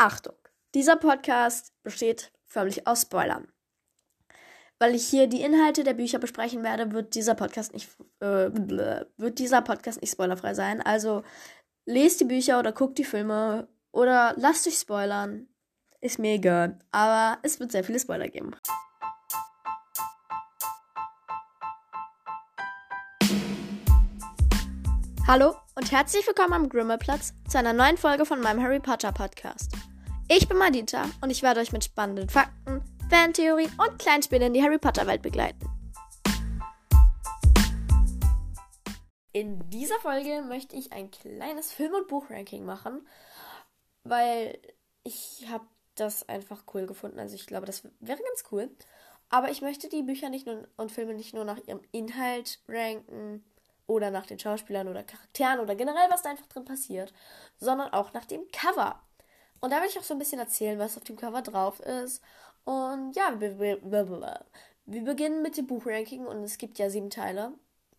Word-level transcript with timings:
Achtung, 0.00 0.34
dieser 0.74 0.96
Podcast 0.96 1.74
besteht 1.82 2.32
förmlich 2.46 2.86
aus 2.86 3.02
Spoilern. 3.02 3.52
Weil 4.78 4.94
ich 4.94 5.06
hier 5.06 5.26
die 5.26 5.42
Inhalte 5.42 5.84
der 5.84 5.92
Bücher 5.92 6.18
besprechen 6.18 6.62
werde, 6.62 6.92
wird 6.92 7.14
dieser 7.14 7.34
Podcast 7.34 7.74
nicht 7.74 7.90
äh, 8.20 8.48
wird 9.18 9.38
dieser 9.38 9.60
Podcast 9.60 10.00
nicht 10.00 10.12
spoilerfrei 10.12 10.54
sein. 10.54 10.80
Also 10.80 11.22
lest 11.84 12.18
die 12.18 12.24
Bücher 12.24 12.58
oder 12.58 12.72
guckt 12.72 12.96
die 12.96 13.04
Filme 13.04 13.68
oder 13.92 14.32
lasst 14.38 14.66
euch 14.66 14.78
spoilern. 14.78 15.48
Ist 16.00 16.18
mir 16.18 16.32
egal. 16.32 16.78
Aber 16.92 17.38
es 17.42 17.60
wird 17.60 17.70
sehr 17.70 17.84
viele 17.84 18.00
Spoiler 18.00 18.28
geben. 18.28 18.56
Hallo 25.26 25.54
und 25.76 25.92
herzlich 25.92 26.26
willkommen 26.26 26.54
am 26.54 26.68
Grimmelplatz 26.68 27.34
zu 27.48 27.58
einer 27.58 27.72
neuen 27.72 27.96
Folge 27.96 28.26
von 28.26 28.40
meinem 28.40 28.60
Harry 28.60 28.80
Potter 28.80 29.12
Podcast. 29.12 29.70
Ich 30.32 30.46
bin 30.46 30.58
Madita 30.58 31.10
und 31.22 31.30
ich 31.30 31.42
werde 31.42 31.58
euch 31.58 31.72
mit 31.72 31.82
spannenden 31.82 32.28
Fakten, 32.28 32.84
Fantheorien 33.10 33.68
und 33.80 33.98
Kleinspielen 33.98 34.46
in 34.46 34.54
die 34.54 34.62
Harry 34.62 34.78
Potter 34.78 35.04
Welt 35.08 35.22
begleiten. 35.22 35.58
In 39.32 39.68
dieser 39.70 39.98
Folge 39.98 40.42
möchte 40.42 40.76
ich 40.76 40.92
ein 40.92 41.10
kleines 41.10 41.72
Film- 41.72 41.94
und 41.94 42.06
Buchranking 42.06 42.64
machen, 42.64 43.04
weil 44.04 44.56
ich 45.02 45.46
habe 45.50 45.66
das 45.96 46.28
einfach 46.28 46.62
cool 46.74 46.86
gefunden. 46.86 47.18
Also 47.18 47.34
ich 47.34 47.46
glaube, 47.46 47.66
das 47.66 47.82
wäre 47.98 48.22
ganz 48.22 48.44
cool. 48.52 48.70
Aber 49.30 49.50
ich 49.50 49.62
möchte 49.62 49.88
die 49.88 50.04
Bücher 50.04 50.28
nicht 50.28 50.46
nur 50.46 50.68
und 50.76 50.92
Filme 50.92 51.14
nicht 51.14 51.34
nur 51.34 51.44
nach 51.44 51.58
ihrem 51.66 51.82
Inhalt 51.90 52.60
ranken 52.68 53.44
oder 53.88 54.12
nach 54.12 54.26
den 54.26 54.38
Schauspielern 54.38 54.86
oder 54.86 55.02
Charakteren 55.02 55.58
oder 55.58 55.74
generell, 55.74 56.08
was 56.08 56.22
da 56.22 56.30
einfach 56.30 56.46
drin 56.46 56.64
passiert, 56.64 57.12
sondern 57.58 57.92
auch 57.92 58.12
nach 58.12 58.26
dem 58.26 58.46
Cover. 58.52 59.02
Und 59.60 59.70
da 59.70 59.80
will 59.80 59.88
ich 59.88 59.98
auch 59.98 60.04
so 60.04 60.14
ein 60.14 60.18
bisschen 60.18 60.38
erzählen, 60.38 60.78
was 60.78 60.96
auf 60.96 61.04
dem 61.04 61.16
Cover 61.16 61.42
drauf 61.42 61.80
ist. 61.80 62.22
Und 62.64 63.14
ja, 63.14 63.38
wir, 63.40 63.58
beginnen 65.04 65.42
mit 65.42 65.56
dem 65.56 65.66
Buchranking 65.66 66.26
und 66.26 66.42
es 66.42 66.58
gibt 66.58 66.78
ja 66.78 66.90
sieben 66.90 67.10
Teile, 67.10 67.52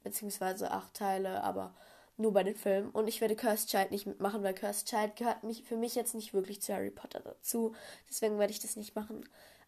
beziehungsweise 0.04 0.72
acht 0.72 0.94
Teile, 0.94 1.44
aber 1.44 1.74
nur 2.18 2.34
bei 2.34 2.44
den 2.44 2.56
Filmen. 2.56 2.90
Und 2.90 3.08
ich 3.08 3.22
werde 3.22 3.36
Cursed 3.36 3.70
Child 3.70 3.92
nicht 3.92 4.06
mitmachen, 4.06 4.44
weil 4.44 4.54
Cursed 4.54 4.88
Child 4.88 5.16
gehört 5.16 5.44
mich, 5.44 5.64
für 5.64 5.78
mich 5.78 5.96
jetzt 5.96 6.16
nicht 6.16 6.34
wirklich 6.34 6.62
zu 6.62 6.74
Harry 6.74 6.92
Potter 6.92 7.20
dazu. 7.20 7.76
Deswegen 8.10 8.40
werde 8.40 8.54
ich 8.54 8.60
das 8.60 8.76
nicht 8.76 8.96
machen. 8.96 9.28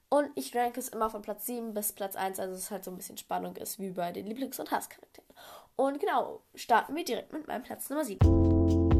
Und 0.09 0.30
ich 0.36 0.56
ranke 0.56 0.80
es 0.80 0.90
immer 0.90 1.09
von 1.09 1.23
Platz 1.23 1.48
7 1.48 1.73
bis 1.73 1.92
Platz 1.92 2.16
1, 2.16 2.40
also 2.40 2.53
es 2.53 2.70
halt 2.70 2.84
so 2.84 2.92
ein 2.92 2.98
bisschen 2.98 3.18
Spannung 3.18 3.56
ist, 3.56 3.80
wie 3.80 3.90
bei 3.90 4.12
den 4.12 4.28
Lieblings- 4.28 4.59
und 4.59 4.70
Hasscharakteren. 4.70 5.28
Und 5.75 6.00
genau, 6.00 6.42
starten 6.53 6.96
wir 6.96 7.03
direkt 7.03 7.34
mit 7.34 7.48
meinem 7.48 7.64
Platz 7.64 7.90
Nummer 7.90 8.06
7. 8.06 8.93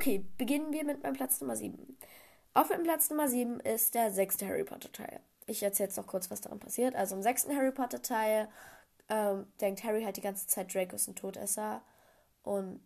Okay, 0.00 0.24
beginnen 0.38 0.72
wir 0.72 0.82
mit 0.82 1.02
meinem 1.02 1.12
Platz 1.12 1.42
Nummer 1.42 1.56
7. 1.56 1.98
Auf 2.54 2.70
meinem 2.70 2.84
Platz 2.84 3.10
Nummer 3.10 3.28
7 3.28 3.60
ist 3.60 3.94
der 3.94 4.10
sechste 4.10 4.46
Harry 4.46 4.64
Potter 4.64 4.90
Teil. 4.90 5.20
Ich 5.44 5.62
erzähle 5.62 5.88
jetzt 5.88 5.98
noch 5.98 6.06
kurz, 6.06 6.30
was 6.30 6.40
daran 6.40 6.58
passiert. 6.58 6.94
Also 6.94 7.14
im 7.16 7.22
sechsten 7.22 7.54
Harry 7.54 7.70
Potter 7.70 8.00
Teil 8.00 8.48
ähm, 9.10 9.46
denkt 9.60 9.84
Harry 9.84 10.02
halt 10.02 10.16
die 10.16 10.22
ganze 10.22 10.46
Zeit, 10.46 10.74
Draco 10.74 10.96
ist 10.96 11.06
ein 11.06 11.16
Todesser. 11.16 11.82
Und 12.42 12.80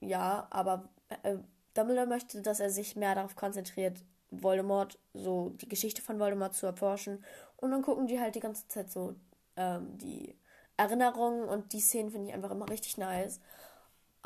ja, 0.00 0.46
aber 0.50 0.90
äh, 1.22 1.38
Dumbledore 1.72 2.06
möchte, 2.06 2.42
dass 2.42 2.60
er 2.60 2.68
sich 2.68 2.96
mehr 2.96 3.14
darauf 3.14 3.34
konzentriert, 3.34 4.04
Voldemort, 4.30 4.98
so 5.14 5.48
die 5.62 5.70
Geschichte 5.70 6.02
von 6.02 6.20
Voldemort 6.20 6.54
zu 6.54 6.66
erforschen. 6.66 7.24
Und 7.56 7.70
dann 7.70 7.80
gucken 7.80 8.08
die 8.08 8.20
halt 8.20 8.34
die 8.34 8.40
ganze 8.40 8.68
Zeit 8.68 8.90
so 8.90 9.14
ähm, 9.56 9.96
die 9.96 10.36
Erinnerungen 10.76 11.48
und 11.48 11.72
die 11.72 11.80
Szenen 11.80 12.10
finde 12.10 12.28
ich 12.28 12.34
einfach 12.34 12.50
immer 12.50 12.68
richtig 12.68 12.98
nice. 12.98 13.40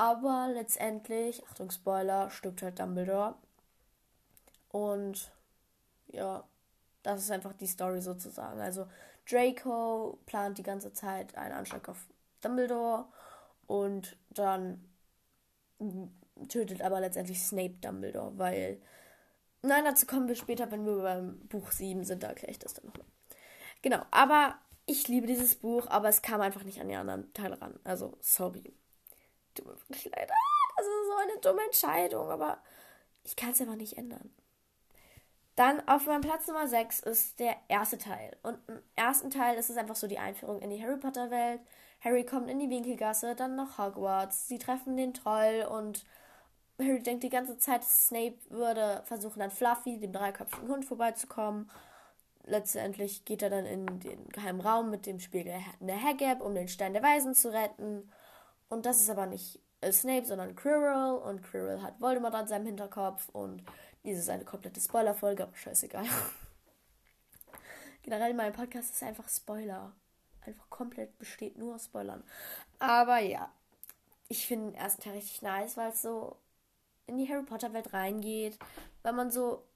Aber 0.02 0.48
letztendlich, 0.52 1.46
Achtung 1.46 1.70
Spoiler, 1.70 2.28
stirbt 2.28 2.60
halt 2.60 2.76
Dumbledore. 2.80 3.36
Und 4.68 5.30
ja, 6.08 6.42
das 7.04 7.22
ist 7.22 7.30
einfach 7.30 7.52
die 7.52 7.68
Story 7.68 8.00
sozusagen. 8.00 8.60
Also 8.60 8.88
Draco 9.30 10.18
plant 10.26 10.58
die 10.58 10.64
ganze 10.64 10.92
Zeit 10.92 11.36
einen 11.36 11.54
Anschlag 11.54 11.88
auf 11.88 12.04
Dumbledore 12.40 13.04
und 13.68 14.16
dann 14.30 14.84
tötet 16.48 16.82
aber 16.82 16.98
letztendlich 16.98 17.40
Snape 17.40 17.76
Dumbledore, 17.80 18.36
weil. 18.36 18.82
Nein, 19.62 19.84
dazu 19.84 20.06
kommen 20.06 20.26
wir 20.26 20.34
später, 20.34 20.72
wenn 20.72 20.84
wir 20.84 21.00
beim 21.00 21.38
Buch 21.46 21.70
7 21.70 22.02
sind, 22.02 22.24
da 22.24 22.30
erkläre 22.30 22.50
ich 22.50 22.58
das 22.58 22.74
dann 22.74 22.86
nochmal. 22.86 23.06
Genau, 23.82 24.02
aber 24.10 24.56
ich 24.84 25.06
liebe 25.06 25.28
dieses 25.28 25.54
Buch, 25.54 25.86
aber 25.86 26.08
es 26.08 26.22
kam 26.22 26.40
einfach 26.40 26.64
nicht 26.64 26.80
an 26.80 26.88
die 26.88 26.96
anderen 26.96 27.32
Teile 27.34 27.62
ran. 27.62 27.78
Also, 27.84 28.18
sorry. 28.20 28.74
Tut 29.54 29.66
mir 29.66 29.74
wirklich 29.74 30.04
leid. 30.04 30.30
Das 30.76 30.86
ist 30.86 31.06
so 31.06 31.16
eine 31.16 31.40
dumme 31.40 31.64
Entscheidung, 31.64 32.30
aber 32.30 32.58
ich 33.24 33.36
kann 33.36 33.50
es 33.50 33.60
einfach 33.60 33.76
nicht 33.76 33.98
ändern. 33.98 34.34
Dann 35.54 35.86
auf 35.86 36.06
meinem 36.06 36.22
Platz 36.22 36.46
Nummer 36.46 36.66
6 36.66 37.00
ist 37.00 37.38
der 37.38 37.56
erste 37.68 37.98
Teil. 37.98 38.36
Und 38.42 38.58
im 38.68 38.80
ersten 38.96 39.30
Teil 39.30 39.56
ist 39.58 39.68
es 39.68 39.76
einfach 39.76 39.96
so 39.96 40.06
die 40.06 40.18
Einführung 40.18 40.60
in 40.62 40.70
die 40.70 40.82
Harry 40.82 40.96
Potter 40.96 41.30
Welt. 41.30 41.60
Harry 42.00 42.24
kommt 42.24 42.48
in 42.48 42.58
die 42.58 42.70
Winkelgasse, 42.70 43.34
dann 43.36 43.54
nach 43.54 43.78
Hogwarts. 43.78 44.48
Sie 44.48 44.58
treffen 44.58 44.96
den 44.96 45.12
Troll 45.12 45.66
und 45.70 46.04
Harry 46.78 47.02
denkt 47.02 47.22
die 47.22 47.28
ganze 47.28 47.58
Zeit, 47.58 47.84
Snape 47.84 48.38
würde 48.48 49.02
versuchen, 49.04 49.42
an 49.42 49.50
Fluffy, 49.50 49.98
dem 49.98 50.12
dreiköpfigen 50.12 50.68
Hund, 50.68 50.84
vorbeizukommen. 50.84 51.70
Letztendlich 52.44 53.24
geht 53.24 53.42
er 53.42 53.50
dann 53.50 53.66
in 53.66 54.00
den 54.00 54.28
geheimen 54.30 54.60
Raum 54.60 54.90
mit 54.90 55.06
dem 55.06 55.20
Spiegel 55.20 55.54
der 55.80 56.02
Hagab, 56.02 56.40
um 56.40 56.54
den 56.54 56.68
Stein 56.68 56.92
der 56.92 57.02
Weisen 57.02 57.34
zu 57.34 57.52
retten. 57.52 58.10
Und 58.72 58.86
das 58.86 59.02
ist 59.02 59.10
aber 59.10 59.26
nicht 59.26 59.60
Snape, 59.90 60.24
sondern 60.24 60.56
Quirrell. 60.56 61.16
Und 61.16 61.42
Quirrell 61.42 61.82
hat 61.82 62.00
Voldemort 62.00 62.34
an 62.34 62.48
seinem 62.48 62.64
Hinterkopf. 62.64 63.28
Und 63.28 63.62
diese 64.02 64.20
ist 64.20 64.30
eine 64.30 64.46
komplette 64.46 64.80
Spoiler-Folge, 64.80 65.42
aber 65.42 65.54
scheißegal. 65.54 66.06
Generell, 68.02 68.32
mein 68.32 68.54
Podcast 68.54 68.94
ist 68.94 69.02
einfach 69.02 69.28
Spoiler. 69.28 69.92
Einfach 70.40 70.70
komplett 70.70 71.18
besteht 71.18 71.58
nur 71.58 71.74
aus 71.74 71.84
Spoilern. 71.84 72.24
Aber 72.78 73.18
ja, 73.18 73.52
ich 74.28 74.46
finde 74.46 74.70
den 74.70 74.80
ersten 74.80 75.02
Teil 75.02 75.16
richtig 75.16 75.42
nice, 75.42 75.76
weil 75.76 75.90
es 75.90 76.00
so 76.00 76.38
in 77.06 77.18
die 77.18 77.28
Harry 77.28 77.42
Potter-Welt 77.42 77.92
reingeht. 77.92 78.58
Weil 79.02 79.12
man 79.12 79.30
so 79.30 79.66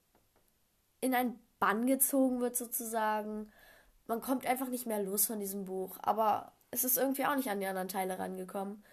in 1.01 1.13
einen 1.13 1.39
Bann 1.59 1.85
gezogen 1.85 2.39
wird, 2.39 2.57
sozusagen. 2.57 3.51
Man 4.07 4.21
kommt 4.21 4.47
einfach 4.47 4.69
nicht 4.69 4.87
mehr 4.87 5.03
los 5.03 5.27
von 5.27 5.39
diesem 5.39 5.65
Buch. 5.65 5.99
Aber 6.01 6.56
es 6.71 6.83
ist 6.83 6.97
irgendwie 6.97 7.25
auch 7.25 7.35
nicht 7.35 7.49
an 7.49 7.59
die 7.59 7.65
anderen 7.65 7.87
Teile 7.87 8.19
rangekommen, 8.19 8.83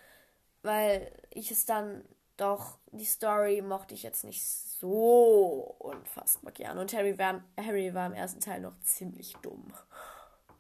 weil 0.63 1.13
ich 1.31 1.51
es 1.51 1.67
dann 1.67 2.05
doch, 2.37 2.79
die 2.91 3.05
Story 3.05 3.63
mochte 3.63 3.95
ich 3.95 4.03
jetzt 4.03 4.25
nicht 4.25 4.45
so 4.45 5.77
unfassbar 5.79 6.53
gern. 6.53 6.79
Und 6.79 6.93
Harry 6.93 7.19
war, 7.19 7.45
Harry 7.57 7.95
war 7.95 8.07
im 8.07 8.13
ersten 8.13 8.41
Teil 8.41 8.61
noch 8.61 8.79
ziemlich 8.81 9.35
dumm. 9.43 9.73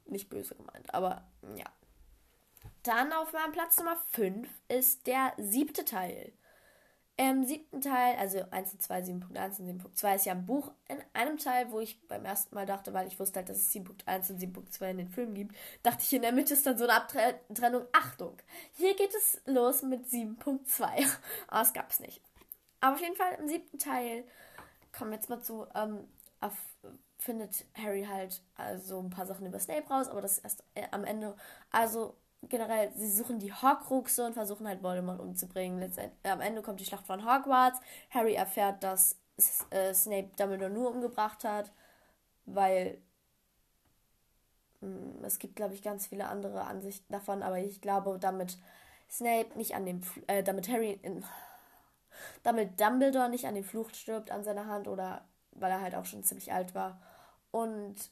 Nicht 0.06 0.28
böse 0.28 0.54
gemeint, 0.54 0.92
aber 0.94 1.24
ja. 1.56 1.66
Dann 2.82 3.12
auf 3.12 3.32
meinem 3.32 3.52
Platz 3.52 3.78
Nummer 3.78 3.96
5 4.12 4.48
ist 4.68 5.06
der 5.06 5.32
siebte 5.38 5.84
Teil. 5.84 6.32
Im 7.16 7.44
siebten 7.44 7.80
Teil, 7.80 8.16
also 8.16 8.44
1 8.50 8.72
und 8.72 8.82
2, 8.82 9.00
7.1 9.02 9.60
und 9.60 9.80
7.2 9.82 10.16
ist 10.16 10.26
ja 10.26 10.32
ein 10.32 10.46
Buch 10.46 10.72
in 10.88 10.98
einem 11.12 11.38
Teil, 11.38 11.70
wo 11.70 11.78
ich 11.78 12.08
beim 12.08 12.24
ersten 12.24 12.56
Mal 12.56 12.66
dachte, 12.66 12.92
weil 12.92 13.06
ich 13.06 13.20
wusste 13.20 13.38
halt, 13.38 13.48
dass 13.48 13.58
es 13.58 13.72
7.1 13.72 14.32
und 14.32 14.40
7.2 14.40 14.90
in 14.90 14.96
den 14.98 15.08
Filmen 15.08 15.34
gibt, 15.34 15.54
dachte 15.84 16.02
ich, 16.02 16.12
in 16.12 16.22
der 16.22 16.32
Mitte 16.32 16.54
ist 16.54 16.66
dann 16.66 16.76
so 16.76 16.84
eine 16.84 16.94
Abtrennung. 16.94 17.86
Achtung, 17.92 18.36
hier 18.72 18.96
geht 18.96 19.14
es 19.14 19.40
los 19.46 19.82
mit 19.82 20.06
7.2. 20.06 20.84
Aber 21.46 21.62
es 21.62 21.72
gab 21.72 21.90
es 21.90 22.00
nicht. 22.00 22.20
Aber 22.80 22.96
auf 22.96 23.00
jeden 23.00 23.16
Fall 23.16 23.34
im 23.38 23.46
siebten 23.46 23.78
Teil, 23.78 24.24
kommen 24.90 25.12
wir 25.12 25.16
jetzt 25.16 25.30
mal 25.30 25.40
zu, 25.40 25.68
ähm, 25.76 26.08
auf, 26.40 26.56
findet 27.18 27.64
Harry 27.74 28.04
halt 28.04 28.42
also 28.56 28.98
ein 28.98 29.10
paar 29.10 29.26
Sachen 29.26 29.46
über 29.46 29.60
Snape 29.60 29.88
raus, 29.88 30.08
aber 30.08 30.20
das 30.20 30.38
ist 30.38 30.44
erst 30.44 30.64
äh, 30.74 30.86
am 30.90 31.04
Ende. 31.04 31.36
Also 31.70 32.16
generell, 32.48 32.92
sie 32.94 33.10
suchen 33.10 33.38
die 33.38 33.52
Horcruxe 33.52 34.24
und 34.24 34.34
versuchen 34.34 34.66
halt 34.66 34.82
Voldemort 34.82 35.20
umzubringen. 35.20 35.80
Letztendlich, 35.80 36.18
äh, 36.22 36.30
am 36.30 36.40
Ende 36.40 36.62
kommt 36.62 36.80
die 36.80 36.84
Schlacht 36.84 37.06
von 37.06 37.24
Hogwarts. 37.24 37.80
Harry 38.10 38.34
erfährt, 38.34 38.82
dass 38.82 39.16
äh, 39.70 39.92
Snape 39.94 40.30
Dumbledore 40.36 40.70
nur 40.70 40.90
umgebracht 40.90 41.44
hat, 41.44 41.72
weil 42.46 42.98
mh, 44.80 44.88
hm, 44.88 45.24
es 45.24 45.38
gibt, 45.38 45.56
glaube 45.56 45.74
ich, 45.74 45.82
ganz 45.82 46.06
viele 46.06 46.28
andere 46.28 46.64
Ansichten 46.64 47.12
davon, 47.12 47.42
aber 47.42 47.58
ich 47.58 47.80
glaube, 47.80 48.18
damit 48.20 48.58
Snape 49.10 49.56
nicht 49.56 49.74
an 49.74 49.86
dem, 49.86 50.00
äh, 50.26 50.42
damit 50.42 50.68
Harry, 50.68 50.98
in, 51.02 51.24
damit 52.42 52.80
Dumbledore 52.80 53.28
nicht 53.28 53.46
an 53.46 53.54
dem 53.54 53.64
Fluch 53.64 53.90
stirbt 53.90 54.30
an 54.30 54.44
seiner 54.44 54.66
Hand 54.66 54.88
oder 54.88 55.24
weil 55.52 55.70
er 55.70 55.80
halt 55.80 55.94
auch 55.94 56.04
schon 56.04 56.24
ziemlich 56.24 56.52
alt 56.52 56.74
war. 56.74 57.00
Und 57.50 58.10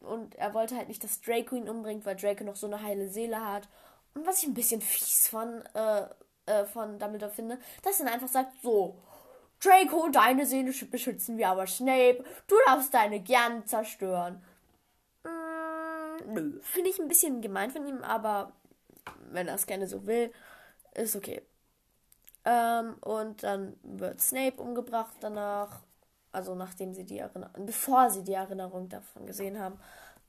und 0.00 0.34
er 0.36 0.54
wollte 0.54 0.76
halt 0.76 0.88
nicht, 0.88 1.02
dass 1.04 1.20
Draco 1.20 1.54
ihn 1.56 1.68
umbringt, 1.68 2.06
weil 2.06 2.16
Draco 2.16 2.44
noch 2.44 2.56
so 2.56 2.66
eine 2.66 2.82
heile 2.82 3.08
Seele 3.08 3.44
hat. 3.46 3.68
Und 4.14 4.26
was 4.26 4.42
ich 4.42 4.48
ein 4.48 4.54
bisschen 4.54 4.80
fies 4.80 5.28
von, 5.28 5.62
äh, 5.74 6.06
äh, 6.46 6.64
von 6.64 6.98
Dumbledore 6.98 7.30
finde, 7.30 7.58
dass 7.82 8.00
er 8.00 8.12
einfach 8.12 8.28
sagt, 8.28 8.52
so, 8.62 8.96
Draco, 9.62 10.08
deine 10.08 10.46
Seele 10.46 10.72
beschützen 10.90 11.36
wir, 11.36 11.48
aber 11.48 11.66
Snape, 11.66 12.24
du 12.46 12.54
darfst 12.66 12.94
deine 12.94 13.20
gern 13.20 13.66
zerstören. 13.66 14.42
Mm, 15.24 16.32
nö, 16.32 16.60
finde 16.62 16.90
ich 16.90 16.98
ein 16.98 17.08
bisschen 17.08 17.42
gemein 17.42 17.70
von 17.70 17.86
ihm, 17.86 18.02
aber 18.02 18.52
wenn 19.30 19.48
er 19.48 19.54
es 19.54 19.66
gerne 19.66 19.86
so 19.86 20.06
will, 20.06 20.32
ist 20.94 21.14
okay. 21.14 21.42
Ähm, 22.44 22.94
und 23.02 23.42
dann 23.42 23.76
wird 23.82 24.20
Snape 24.20 24.62
umgebracht 24.62 25.16
danach. 25.20 25.82
Also 26.32 26.54
nachdem 26.54 26.94
sie 26.94 27.04
die 27.04 27.18
Erinnerung, 27.18 27.66
bevor 27.66 28.10
sie 28.10 28.22
die 28.22 28.34
Erinnerung 28.34 28.88
davon 28.88 29.26
gesehen 29.26 29.58
haben. 29.58 29.78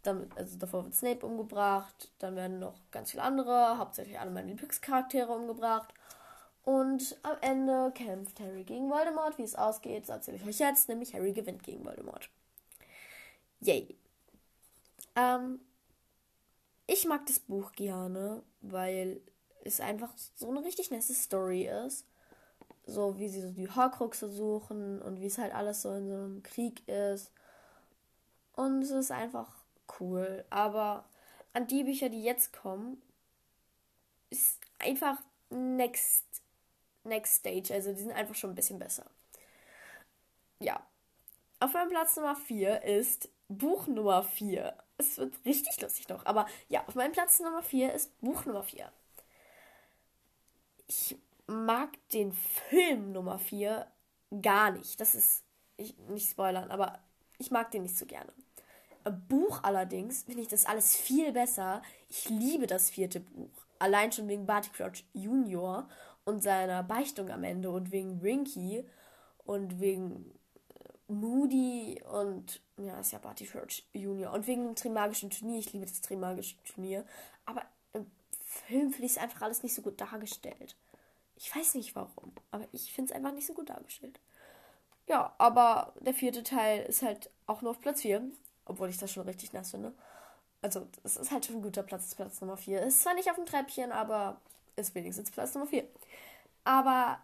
Damit, 0.04 0.36
also 0.36 0.58
davor 0.58 0.84
wird 0.86 0.96
Snape 0.96 1.26
umgebracht. 1.26 2.12
Dann 2.20 2.36
werden 2.36 2.60
noch 2.60 2.80
ganz 2.92 3.12
viele 3.12 3.24
andere, 3.24 3.78
hauptsächlich 3.78 4.20
alle 4.20 4.32
meine 4.32 4.48
Lieblingscharaktere 4.48 5.32
umgebracht. 5.32 5.94
Und 6.64 7.18
am 7.24 7.38
Ende 7.42 7.92
kämpft 7.94 8.40
Harry 8.40 8.64
gegen 8.64 8.90
Voldemort. 8.90 9.38
Wie 9.38 9.44
es 9.44 9.56
ausgeht, 9.56 10.10
erzähle 10.10 10.38
ich 10.38 10.46
euch 10.46 10.60
jetzt. 10.60 10.90
Nämlich 10.90 11.14
Harry 11.14 11.34
gewinnt 11.34 11.64
gegen 11.64 11.86
Voldemort. 11.86 12.30
Yay. 13.62 13.96
Ähm, 15.16 15.60
ich 16.88 17.06
mag 17.06 17.26
das 17.26 17.40
Buch 17.40 17.72
gerne, 17.74 18.44
weil 18.62 19.22
es 19.64 19.80
einfach 19.80 20.12
so 20.36 20.50
eine 20.50 20.64
richtig 20.64 20.92
nette 20.92 21.14
Story 21.14 21.68
ist. 21.68 22.06
So 22.86 23.18
wie 23.18 23.30
sie 23.30 23.42
so 23.42 23.52
die 23.52 23.70
Horcruxe 23.70 24.30
suchen 24.30 25.02
und 25.02 25.20
wie 25.20 25.28
es 25.28 25.38
halt 25.38 25.54
alles 25.54 25.82
so 25.82 25.94
in 25.94 26.08
so 26.08 26.16
einem 26.16 26.44
Krieg 26.44 26.88
ist. 26.88 27.32
Und 28.56 28.82
es 28.82 28.92
ist 28.92 29.12
einfach 29.12 29.50
cool. 30.00 30.44
Aber 30.50 31.06
an 31.54 31.68
die 31.68 31.84
Bücher, 31.84 32.10
die 32.10 32.24
jetzt 32.24 32.54
kommen, 32.54 33.02
ist 34.30 34.60
einfach 34.80 35.18
next, 35.50 36.26
next 37.04 37.36
stage. 37.36 37.74
Also 37.74 37.94
die 37.94 38.02
sind 38.02 38.14
einfach 38.14 38.36
schon 38.36 38.52
ein 38.52 38.56
bisschen 38.56 38.80
besser. 38.80 39.06
Ja. 40.60 40.82
Auf 41.60 41.74
meinem 41.74 41.90
Platz 41.90 42.16
Nummer 42.16 42.36
4 42.36 42.84
ist 42.84 43.30
Buch 43.48 43.88
Nummer 43.88 44.24
4. 44.24 44.76
Es 44.98 45.18
wird 45.18 45.34
richtig 45.46 45.80
lustig 45.82 46.10
noch. 46.10 46.26
Aber 46.26 46.48
ja, 46.70 46.84
auf 46.88 46.96
meinem 46.96 47.12
Platz 47.12 47.40
Nummer 47.40 47.62
4 47.62 47.94
ist 47.94 48.20
Buch 48.22 48.46
Nummer 48.46 48.64
4. 48.64 48.92
Ich 50.88 51.18
mag 51.52 51.90
den 52.10 52.34
Film 52.34 53.12
Nummer 53.12 53.38
4 53.40 53.88
gar 54.42 54.72
nicht. 54.72 55.00
Das 55.00 55.16
ist 55.16 55.44
ich, 55.78 55.98
nicht 56.10 56.30
spoilern, 56.30 56.72
aber 56.72 57.00
ich 57.38 57.52
mag 57.52 57.72
den 57.72 57.84
nicht 57.84 57.98
so 57.98 58.06
gerne. 58.06 58.32
Buch 59.28 59.64
allerdings 59.64 60.24
finde 60.24 60.42
ich 60.42 60.48
das 60.48 60.66
alles 60.66 60.96
viel 60.96 61.32
besser. 61.32 61.82
Ich 62.10 62.30
liebe 62.30 62.68
das 62.68 62.90
vierte 62.90 63.20
Buch. 63.20 63.50
Allein 63.80 64.12
schon 64.12 64.28
wegen 64.28 64.46
Barty 64.46 64.70
Crouch 64.70 65.04
Junior 65.14 65.90
und 66.24 66.44
seiner 66.44 66.84
Beichtung 66.84 67.32
am 67.32 67.44
Ende 67.44 67.72
und 67.72 67.92
wegen 67.92 68.20
Rinky 68.20 68.86
und 69.46 69.80
wegen 69.80 70.32
äh, 70.70 71.12
Moody 71.12 72.02
und 72.12 72.62
ja, 72.78 73.00
ist 73.00 73.12
ja 73.12 73.20
Barty 73.20 73.46
Crouch 73.46 73.84
Junior 73.94 74.34
und 74.34 74.46
wegen 74.46 74.66
dem 74.66 74.76
Trimagischen 74.76 75.32
Turnier. 75.32 75.60
Ich 75.60 75.74
liebe 75.74 75.88
das 75.88 76.02
Trimagische 76.02 76.56
Turnier. 76.64 77.04
Aber 77.46 77.64
im 77.94 78.06
Film 78.46 78.92
finde 78.92 79.06
ich 79.08 79.14
es 79.14 79.18
einfach 79.18 79.42
alles 79.42 79.64
nicht 79.64 79.74
so 79.74 79.82
gut 79.82 80.00
dargestellt. 80.00 80.76
Ich 81.44 81.56
weiß 81.56 81.74
nicht 81.74 81.96
warum, 81.96 82.34
aber 82.52 82.68
ich 82.72 82.94
finde 82.94 83.12
es 83.12 83.16
einfach 83.18 83.34
nicht 83.34 83.48
so 83.48 83.54
gut 83.54 83.70
dargestellt. 83.70 84.20
Ja, 85.08 85.34
aber 85.40 85.94
der 86.00 86.14
vierte 86.14 86.44
Teil 86.44 86.84
ist 86.84 87.02
halt 87.02 87.32
auch 87.48 87.62
nur 87.62 87.72
auf 87.72 87.82
Platz 87.82 88.02
4 88.02 88.32
obwohl 88.66 88.90
ich 88.90 88.98
das 88.98 89.12
schon 89.12 89.28
richtig 89.28 89.54
nass 89.54 89.72
finde. 89.72 89.94
Also, 90.62 90.88
es 91.04 91.18
ist 91.18 91.32
halt 91.32 91.46
schon 91.46 91.58
ein 91.58 91.62
guter 91.62 91.84
Platz, 91.84 92.14
Platz 92.16 92.40
Nummer 92.42 92.58
4. 92.58 92.84
Ist 92.84 93.02
zwar 93.02 93.16
nicht 93.16 93.30
auf 93.30 93.36
dem 93.36 93.46
Treppchen, 93.46 93.92
aber 93.92 94.40
ist 94.76 94.96
wenigstens 94.96 95.32
Platz 95.32 95.54
Nummer 95.54 95.68
4. 95.68 95.84
Aber 96.64 97.20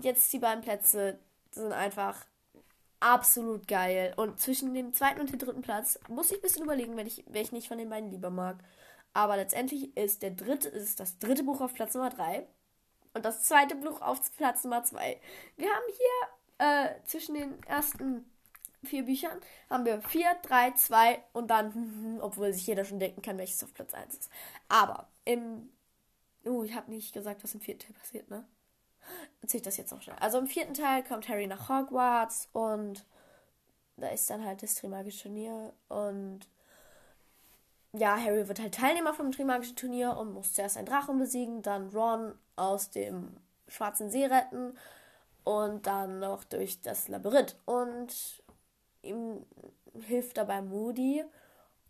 jetzt 0.00 0.32
die 0.32 0.38
beiden 0.38 0.62
Plätze 0.62 1.18
sind 1.50 1.72
einfach 1.72 2.24
absolut 3.00 3.66
geil. 3.66 4.14
Und 4.16 4.40
zwischen 4.40 4.74
dem 4.74 4.92
zweiten 4.94 5.20
und 5.20 5.30
dem 5.30 5.38
dritten 5.38 5.62
Platz 5.62 5.98
muss 6.08 6.30
ich 6.30 6.38
ein 6.38 6.42
bisschen 6.42 6.64
überlegen, 6.64 6.96
wenn 6.96 7.06
ich, 7.06 7.24
welchen 7.28 7.56
ich 7.56 7.68
von 7.68 7.78
den 7.78 7.90
beiden 7.90 8.10
lieber 8.10 8.30
mag. 8.30 8.58
Aber 9.12 9.36
letztendlich 9.36 9.96
ist 9.96 10.22
der 10.22 10.30
dritte, 10.30 10.68
ist 10.68 11.00
das 11.00 11.18
dritte 11.18 11.42
Buch 11.42 11.60
auf 11.60 11.74
Platz 11.74 11.94
Nummer 11.94 12.10
3 12.10 12.46
und 13.14 13.24
das 13.24 13.42
zweite 13.42 13.74
Buch 13.74 14.00
auf 14.00 14.20
Platz 14.36 14.64
Nummer 14.64 14.84
2. 14.84 15.20
Wir 15.56 15.68
haben 15.68 15.84
hier 15.86 16.66
äh, 16.66 17.04
zwischen 17.04 17.34
den 17.34 17.62
ersten 17.64 18.24
vier 18.84 19.04
Büchern 19.04 19.40
haben 19.70 19.84
wir 19.84 20.00
4, 20.00 20.36
3, 20.42 20.72
2 20.72 21.22
und 21.32 21.48
dann, 21.48 22.18
obwohl 22.22 22.52
sich 22.52 22.66
jeder 22.66 22.84
schon 22.84 23.00
denken 23.00 23.22
kann, 23.22 23.38
welches 23.38 23.62
auf 23.64 23.74
Platz 23.74 23.94
1 23.94 24.14
ist. 24.14 24.30
Aber 24.68 25.08
im. 25.24 25.70
Oh, 26.44 26.62
ich 26.62 26.74
habe 26.74 26.90
nicht 26.90 27.12
gesagt, 27.12 27.42
was 27.42 27.54
im 27.54 27.60
vierten 27.60 27.80
Teil 27.80 27.94
passiert, 27.94 28.30
ne? 28.30 28.46
Erzähl 29.42 29.58
ich 29.58 29.64
das 29.64 29.76
jetzt 29.76 29.90
noch 29.90 30.00
schnell. 30.00 30.16
Also 30.20 30.38
im 30.38 30.46
vierten 30.46 30.74
Teil 30.74 31.02
kommt 31.02 31.28
Harry 31.28 31.46
nach 31.46 31.68
Hogwarts 31.68 32.48
und 32.52 33.04
da 33.96 34.08
ist 34.08 34.30
dann 34.30 34.44
halt 34.44 34.62
das 34.62 34.76
Trimagische 34.76 35.24
Turnier 35.24 35.72
und 35.88 36.40
ja, 37.92 38.16
Harry 38.16 38.46
wird 38.48 38.60
halt 38.60 38.74
Teilnehmer 38.74 39.14
vom 39.14 39.32
Trimagischen 39.32 39.76
Turnier 39.76 40.16
und 40.16 40.32
muss 40.32 40.52
zuerst 40.52 40.76
einen 40.76 40.86
Drachen 40.86 41.18
besiegen, 41.18 41.62
dann 41.62 41.88
Ron 41.90 42.34
aus 42.56 42.90
dem 42.90 43.36
Schwarzen 43.66 44.10
See 44.10 44.26
retten 44.26 44.76
und 45.44 45.86
dann 45.86 46.20
noch 46.20 46.44
durch 46.44 46.80
das 46.82 47.08
Labyrinth. 47.08 47.56
Und 47.64 48.42
ihm 49.02 49.44
hilft 50.06 50.36
dabei 50.36 50.60
Moody 50.60 51.24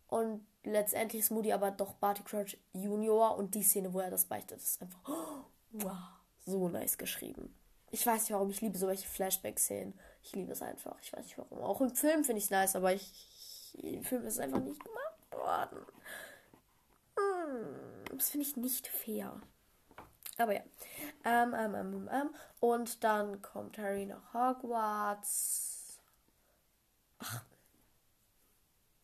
und 0.08 0.46
letztendlich 0.62 1.22
ist 1.22 1.30
Moody 1.30 1.52
aber 1.52 1.70
doch 1.70 1.94
Barty 1.94 2.22
Crouch 2.22 2.56
Junior 2.72 3.36
und 3.36 3.54
die 3.54 3.62
Szene, 3.62 3.92
wo 3.92 4.00
er 4.00 4.10
das 4.10 4.24
beichtet, 4.26 4.58
ist 4.58 4.80
einfach 4.80 5.00
oh, 5.08 5.44
wow, 5.72 5.96
so 6.46 6.68
nice 6.68 6.96
geschrieben. 6.96 7.54
Ich 7.90 8.06
weiß 8.06 8.22
nicht 8.22 8.32
warum, 8.32 8.50
ich 8.50 8.60
liebe 8.60 8.78
solche 8.78 9.08
Flashback-Szenen. 9.08 9.98
Ich 10.22 10.34
liebe 10.34 10.52
es 10.52 10.60
einfach. 10.60 10.96
Ich 11.00 11.12
weiß 11.12 11.24
nicht 11.24 11.38
warum. 11.38 11.58
Auch 11.60 11.80
im 11.80 11.90
Film 11.90 12.22
finde 12.22 12.38
ich 12.38 12.44
es 12.44 12.50
nice, 12.50 12.76
aber 12.76 12.92
ich, 12.92 13.74
im 13.82 14.04
Film 14.04 14.26
ist 14.26 14.34
es 14.34 14.40
einfach 14.40 14.60
nicht 14.60 14.84
gemacht 14.84 15.07
worden. 15.30 15.84
Hm, 17.16 18.16
das 18.16 18.30
finde 18.30 18.46
ich 18.46 18.56
nicht 18.56 18.88
fair. 18.88 19.40
Aber 20.38 20.54
ja. 20.54 20.62
Ähm, 21.24 21.54
ähm, 21.54 21.74
ähm, 21.74 22.10
ähm. 22.12 22.30
Und 22.60 23.02
dann 23.02 23.42
kommt 23.42 23.78
Harry 23.78 24.06
nach 24.06 24.32
Hogwarts 24.32 25.68
Ach. 27.18 27.42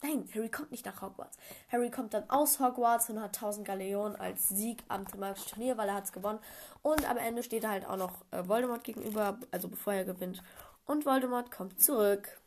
Nein, 0.02 0.28
Harry 0.34 0.50
kommt 0.50 0.70
nicht 0.70 0.84
nach 0.84 1.00
Hogwarts. 1.00 1.38
Harry 1.72 1.90
kommt 1.90 2.12
dann 2.12 2.28
aus 2.28 2.60
Hogwarts 2.60 3.08
und 3.08 3.20
hat 3.20 3.36
1000 3.36 3.66
Galeonen 3.66 4.16
als 4.16 4.50
Sieg 4.50 4.84
am 4.88 5.08
Trimagischen 5.08 5.52
Turnier, 5.52 5.78
weil 5.78 5.88
er 5.88 5.94
hat 5.94 6.04
es 6.04 6.12
gewonnen. 6.12 6.40
Und 6.82 7.08
am 7.08 7.16
Ende 7.16 7.42
steht 7.42 7.64
er 7.64 7.70
halt 7.70 7.86
auch 7.86 7.96
noch 7.96 8.20
äh, 8.30 8.46
Voldemort 8.46 8.84
gegenüber, 8.84 9.38
also 9.50 9.68
bevor 9.68 9.94
er 9.94 10.04
gewinnt. 10.04 10.42
Und 10.84 11.06
Voldemort 11.06 11.50
kommt 11.50 11.80
zurück. 11.80 12.38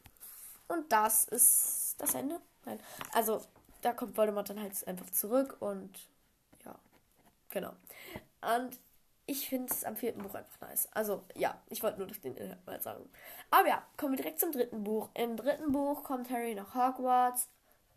Und 0.68 0.92
das 0.92 1.26
ist 1.26 1.96
das 1.98 2.14
Ende. 2.14 2.40
Nein. 2.66 2.80
Also, 3.14 3.42
da 3.82 3.94
kommt 3.94 4.18
Voldemort 4.18 4.50
dann 4.50 4.62
halt 4.62 4.88
einfach 4.88 5.10
zurück 5.10 5.58
und 5.60 6.08
ja, 6.66 6.76
genau. 7.50 7.74
Und 8.42 8.80
ich 9.28 9.50
finde 9.50 9.72
es 9.74 9.84
am 9.84 9.98
vierten 9.98 10.24
Buch 10.24 10.34
einfach 10.34 10.60
nice. 10.62 10.88
Also, 10.94 11.24
ja, 11.36 11.60
ich 11.70 11.84
wollte 11.84 12.00
nur 12.00 12.08
den 12.08 12.36
Inhalt 12.38 12.66
mal 12.66 12.82
sagen. 12.82 13.10
Aber 13.52 13.68
ja, 13.68 13.86
kommen 13.98 14.14
wir 14.14 14.18
direkt 14.18 14.40
zum 14.40 14.54
dritten 14.54 14.86
Buch. 14.86 15.10
Im 15.14 15.36
dritten 15.36 15.74
Buch 15.74 16.04
kommt 16.04 16.30
Harry 16.30 16.56
nach 16.56 16.74
Hogwarts. 16.74 17.50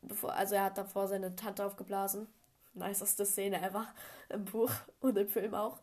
Bevor, 0.03 0.33
also, 0.33 0.57
er 0.57 0.65
hat 0.65 0.77
davor 0.77 1.07
seine 1.07 1.37
Tante 1.37 1.65
aufgeblasen. 1.65 2.27
Niceste 2.75 3.25
Szene 3.25 3.63
ever 3.63 3.87
im 4.29 4.45
Buch 4.45 4.73
und 5.01 5.17
im 5.17 5.29
Film 5.29 5.55
auch. 5.55 5.79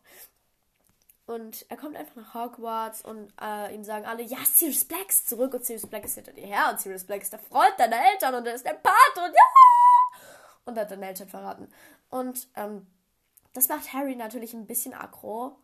Und 1.28 1.66
er 1.70 1.78
kommt 1.78 1.96
einfach 1.96 2.16
nach 2.16 2.34
Hogwarts 2.34 3.02
und 3.02 3.34
äh, 3.42 3.74
ihm 3.74 3.84
sagen 3.84 4.06
alle, 4.06 4.24
ja, 4.24 4.38
Sirius 4.46 4.86
Black 4.86 5.10
ist 5.10 5.28
zurück 5.28 5.54
und 5.54 5.66
Sirius 5.66 5.88
Black 5.88 6.06
ist 6.06 6.16
hinter 6.16 6.32
dir 6.32 6.46
her 6.46 6.70
und 6.72 6.80
Sirius 6.80 7.04
Black 7.04 7.22
ist 7.22 7.34
der 7.34 7.40
Freund 7.40 7.74
deiner 7.78 7.98
Eltern 8.14 8.36
und 8.36 8.48
er 8.48 8.56
ist 8.56 8.66
der 8.66 8.74
Pate 8.74 9.22
und 9.26 9.34
ja! 9.34 9.77
Und 10.68 10.78
hat 10.78 10.92
deine 10.92 11.08
Eltern 11.08 11.30
verraten. 11.30 11.68
Und 12.10 12.48
ähm, 12.56 12.86
das 13.54 13.70
macht 13.70 13.92
Harry 13.94 14.16
natürlich 14.16 14.54
ein 14.54 14.68
bisschen 14.68 14.94
aggro 14.94 15.58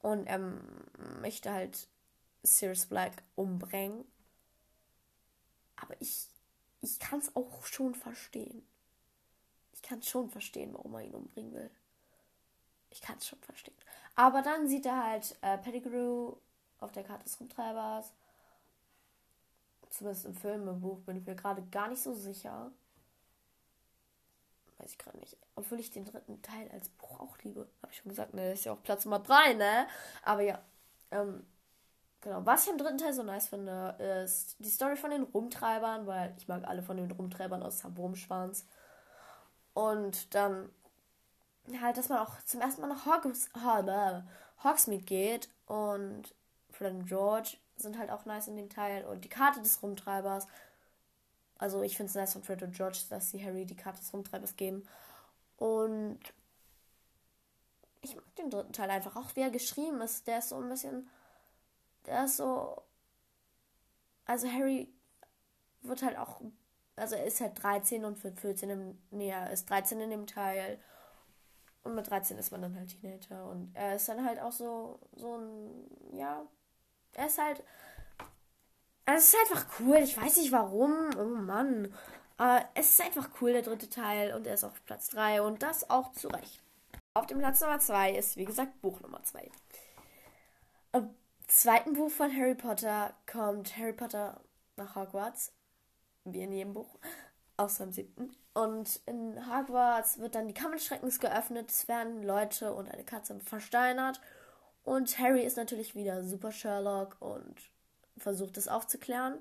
und 0.00 0.26
er 0.26 0.38
möchte 1.20 1.50
halt 1.50 1.88
Sirius 2.42 2.86
Black 2.86 3.22
umbringen. 3.36 4.04
Aber 5.76 5.94
ich, 6.00 6.26
ich 6.82 6.98
kann 6.98 7.20
es 7.20 7.34
auch 7.34 7.64
schon 7.64 7.94
verstehen. 7.94 8.66
Ich 9.72 9.80
kann 9.80 10.02
schon 10.02 10.28
verstehen, 10.28 10.74
warum 10.74 10.94
er 10.94 11.02
ihn 11.02 11.14
umbringen 11.14 11.54
will. 11.54 11.70
Ich 12.90 13.00
kann 13.00 13.16
es 13.18 13.28
schon 13.28 13.40
verstehen. 13.40 13.76
Aber 14.14 14.42
dann 14.42 14.68
sieht 14.68 14.86
er 14.86 15.04
halt 15.04 15.36
äh, 15.40 15.56
Pettigrew 15.56 16.34
auf 16.80 16.92
der 16.92 17.04
Karte 17.04 17.24
des 17.24 17.38
Rumtreibers. 17.38 18.12
Zumindest 19.90 20.26
im 20.26 20.34
Film, 20.34 20.68
im 20.68 20.80
Buch 20.80 20.98
bin 21.00 21.16
ich 21.16 21.24
mir 21.24 21.36
gerade 21.36 21.62
gar 21.70 21.88
nicht 21.88 22.02
so 22.02 22.12
sicher. 22.12 22.72
Weiß 24.78 24.92
ich 24.92 24.98
gerade 24.98 25.18
nicht. 25.18 25.36
Obwohl 25.56 25.80
ich 25.80 25.90
den 25.90 26.04
dritten 26.04 26.40
Teil 26.42 26.70
als 26.72 26.88
Buch 26.88 27.20
auch 27.20 27.38
liebe. 27.42 27.68
Habe 27.82 27.92
ich 27.92 27.98
schon 27.98 28.10
gesagt, 28.10 28.34
ne? 28.34 28.52
Ist 28.52 28.64
ja 28.64 28.72
auch 28.72 28.82
Platz 28.82 29.04
Nummer 29.04 29.18
3, 29.18 29.54
ne? 29.54 29.88
Aber 30.22 30.42
ja. 30.42 30.60
Ähm, 31.10 31.44
genau. 32.20 32.46
Was 32.46 32.64
ich 32.64 32.70
am 32.70 32.78
dritten 32.78 32.98
Teil 32.98 33.12
so 33.12 33.22
nice 33.22 33.48
finde, 33.48 33.96
ist 34.24 34.56
die 34.60 34.70
Story 34.70 34.96
von 34.96 35.10
den 35.10 35.24
Rumtreibern, 35.24 36.06
weil 36.06 36.34
ich 36.38 36.46
mag 36.46 36.66
alle 36.66 36.82
von 36.82 36.96
den 36.96 37.10
Rumtreibern 37.10 37.62
aus 37.62 37.82
Wurmschwanz. 37.96 38.66
Und 39.74 40.34
dann 40.34 40.70
halt, 41.80 41.96
dass 41.96 42.08
man 42.08 42.18
auch 42.18 42.40
zum 42.44 42.60
ersten 42.60 42.80
Mal 42.80 42.88
nach 42.88 43.06
Hogs 43.06 43.50
Hogsmeade 44.64 45.04
geht 45.04 45.48
und 45.66 46.34
Fred 46.70 46.94
und 46.94 47.06
George 47.06 47.58
sind 47.76 47.98
halt 47.98 48.10
auch 48.10 48.24
nice 48.24 48.48
in 48.48 48.56
dem 48.56 48.68
Teil 48.68 49.04
und 49.04 49.24
die 49.24 49.28
Karte 49.28 49.60
des 49.60 49.82
Rumtreibers 49.82 50.46
also 51.58 51.82
ich 51.82 51.96
finde 51.96 52.10
es 52.10 52.14
nice 52.14 52.32
von 52.32 52.44
Fred 52.44 52.62
und 52.62 52.74
George, 52.74 53.00
dass 53.10 53.30
sie 53.30 53.44
Harry 53.44 53.66
die 53.66 53.76
Karte 53.76 53.98
des 53.98 54.12
Rumtreibers 54.12 54.56
geben. 54.56 54.88
Und 55.56 56.20
ich 58.00 58.14
mag 58.14 58.36
den 58.36 58.50
dritten 58.50 58.72
Teil 58.72 58.90
einfach. 58.90 59.16
Auch 59.16 59.34
wie 59.34 59.40
er 59.40 59.50
geschrieben 59.50 60.00
ist. 60.00 60.26
Der 60.26 60.38
ist 60.38 60.50
so 60.50 60.56
ein 60.56 60.68
bisschen. 60.68 61.10
Der 62.06 62.24
ist 62.24 62.36
so. 62.36 62.80
Also 64.24 64.48
Harry 64.48 64.88
wird 65.82 66.02
halt 66.02 66.16
auch. 66.16 66.40
Also 66.94 67.16
er 67.16 67.24
ist 67.24 67.40
halt 67.40 67.60
13 67.62 68.04
und 68.04 68.22
wird 68.22 68.40
14 68.40 68.70
im. 68.70 68.98
Nee, 69.10 69.30
er 69.30 69.50
ist 69.50 69.68
13 69.68 70.00
in 70.00 70.10
dem 70.10 70.26
Teil. 70.26 70.78
Und 71.82 71.96
mit 71.96 72.08
13 72.08 72.38
ist 72.38 72.52
man 72.52 72.62
dann 72.62 72.76
halt 72.76 73.00
Teenager. 73.00 73.48
Und 73.50 73.74
er 73.74 73.96
ist 73.96 74.08
dann 74.08 74.24
halt 74.24 74.38
auch 74.40 74.52
so. 74.52 75.00
So 75.16 75.36
ein. 75.36 76.16
Ja. 76.16 76.46
Er 77.14 77.26
ist 77.26 77.38
halt. 77.38 77.64
Also 79.08 79.20
es 79.20 79.28
ist 79.32 79.40
einfach 79.40 79.80
cool. 79.80 79.96
Ich 79.96 80.20
weiß 80.20 80.36
nicht 80.36 80.52
warum. 80.52 80.92
Oh 81.18 81.24
Mann. 81.24 81.94
Aber 82.36 82.62
es 82.74 82.90
ist 82.90 83.00
einfach 83.00 83.30
cool, 83.40 83.54
der 83.54 83.62
dritte 83.62 83.88
Teil. 83.88 84.34
Und 84.34 84.46
er 84.46 84.52
ist 84.52 84.64
auf 84.64 84.84
Platz 84.84 85.08
3. 85.08 85.40
Und 85.40 85.62
das 85.62 85.88
auch 85.88 86.12
zu 86.12 86.28
Recht. 86.28 86.62
Auf 87.14 87.24
dem 87.24 87.38
Platz 87.38 87.62
Nummer 87.62 87.80
2 87.80 88.16
ist, 88.16 88.36
wie 88.36 88.44
gesagt, 88.44 88.82
Buch 88.82 89.00
Nummer 89.00 89.22
2. 89.22 89.50
Im 90.92 91.08
zweiten 91.46 91.94
Buch 91.94 92.10
von 92.10 92.36
Harry 92.36 92.54
Potter 92.54 93.14
kommt 93.26 93.78
Harry 93.78 93.94
Potter 93.94 94.42
nach 94.76 94.94
Hogwarts. 94.94 95.52
Wie 96.24 96.42
in 96.42 96.52
jedem 96.52 96.74
Buch. 96.74 96.98
Außer 97.56 97.84
im 97.84 97.92
siebten. 97.92 98.36
Und 98.52 99.00
in 99.06 99.38
Hogwarts 99.50 100.18
wird 100.18 100.34
dann 100.34 100.48
die 100.48 100.54
Kammer 100.54 100.74
des 100.74 100.84
Schreckens 100.84 101.18
geöffnet. 101.18 101.70
Es 101.70 101.88
werden 101.88 102.22
Leute 102.22 102.74
und 102.74 102.90
eine 102.90 103.04
Katze 103.04 103.40
versteinert. 103.40 104.20
Und 104.84 105.18
Harry 105.18 105.44
ist 105.44 105.56
natürlich 105.56 105.94
wieder 105.94 106.22
super 106.24 106.52
Sherlock 106.52 107.16
und 107.20 107.56
versucht 108.18 108.56
es 108.56 108.68
aufzuklären. 108.68 109.38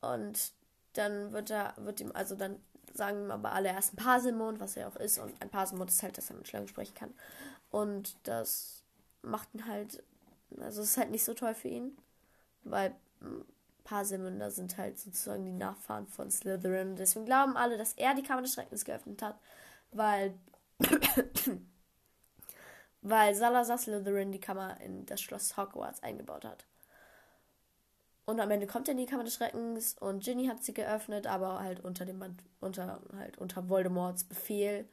Und 0.00 0.52
dann 0.94 1.32
wird 1.32 1.50
er, 1.50 1.74
wird 1.78 2.00
ihm, 2.00 2.12
also 2.12 2.34
dann 2.34 2.60
sagen 2.94 3.24
ihm 3.24 3.30
aber 3.30 3.52
alle 3.52 3.68
erst 3.68 3.94
ein 3.94 3.96
Parselmond, 3.96 4.60
was 4.60 4.76
er 4.76 4.88
auch 4.88 4.96
ist. 4.96 5.18
Und 5.18 5.40
ein 5.40 5.50
Parselmond 5.50 5.90
ist 5.90 6.02
halt, 6.02 6.18
dass 6.18 6.30
er 6.30 6.36
mit 6.36 6.48
Schlangen 6.48 6.68
sprechen 6.68 6.94
kann. 6.94 7.14
Und 7.70 8.16
das 8.24 8.82
macht 9.22 9.54
ihn 9.54 9.66
halt, 9.66 10.02
also 10.60 10.82
es 10.82 10.90
ist 10.90 10.96
halt 10.96 11.10
nicht 11.10 11.24
so 11.24 11.34
toll 11.34 11.54
für 11.54 11.68
ihn, 11.68 11.96
weil 12.64 12.94
Parselmünder 13.84 14.50
sind 14.50 14.76
halt 14.76 14.98
sozusagen 14.98 15.44
die 15.44 15.52
Nachfahren 15.52 16.06
von 16.06 16.30
Slytherin. 16.30 16.96
Deswegen 16.96 17.26
glauben 17.26 17.56
alle, 17.56 17.78
dass 17.78 17.94
er 17.94 18.14
die 18.14 18.22
Kammer 18.22 18.42
des 18.42 18.54
Schreckens 18.54 18.84
geöffnet 18.84 19.22
hat, 19.22 19.38
weil 19.90 20.34
weil 23.02 23.34
Salazar 23.34 23.78
Slytherin 23.78 24.32
die 24.32 24.40
Kammer 24.40 24.80
in 24.80 25.06
das 25.06 25.20
Schloss 25.20 25.56
Hogwarts 25.56 26.02
eingebaut 26.02 26.44
hat. 26.44 26.66
Und 28.24 28.40
am 28.40 28.50
Ende 28.50 28.66
kommt 28.66 28.88
er 28.88 28.92
in 28.92 28.98
die 28.98 29.06
Kammer 29.06 29.24
des 29.24 29.34
Schreckens 29.34 29.96
und 29.98 30.22
Ginny 30.22 30.46
hat 30.46 30.62
sie 30.62 30.72
geöffnet, 30.72 31.26
aber 31.26 31.60
halt 31.60 31.80
unter 31.80 32.04
dem 32.04 32.22
unter 32.60 33.00
halt 33.16 33.38
unter 33.38 33.68
Voldemorts 33.68 34.24
Befehl 34.24 34.88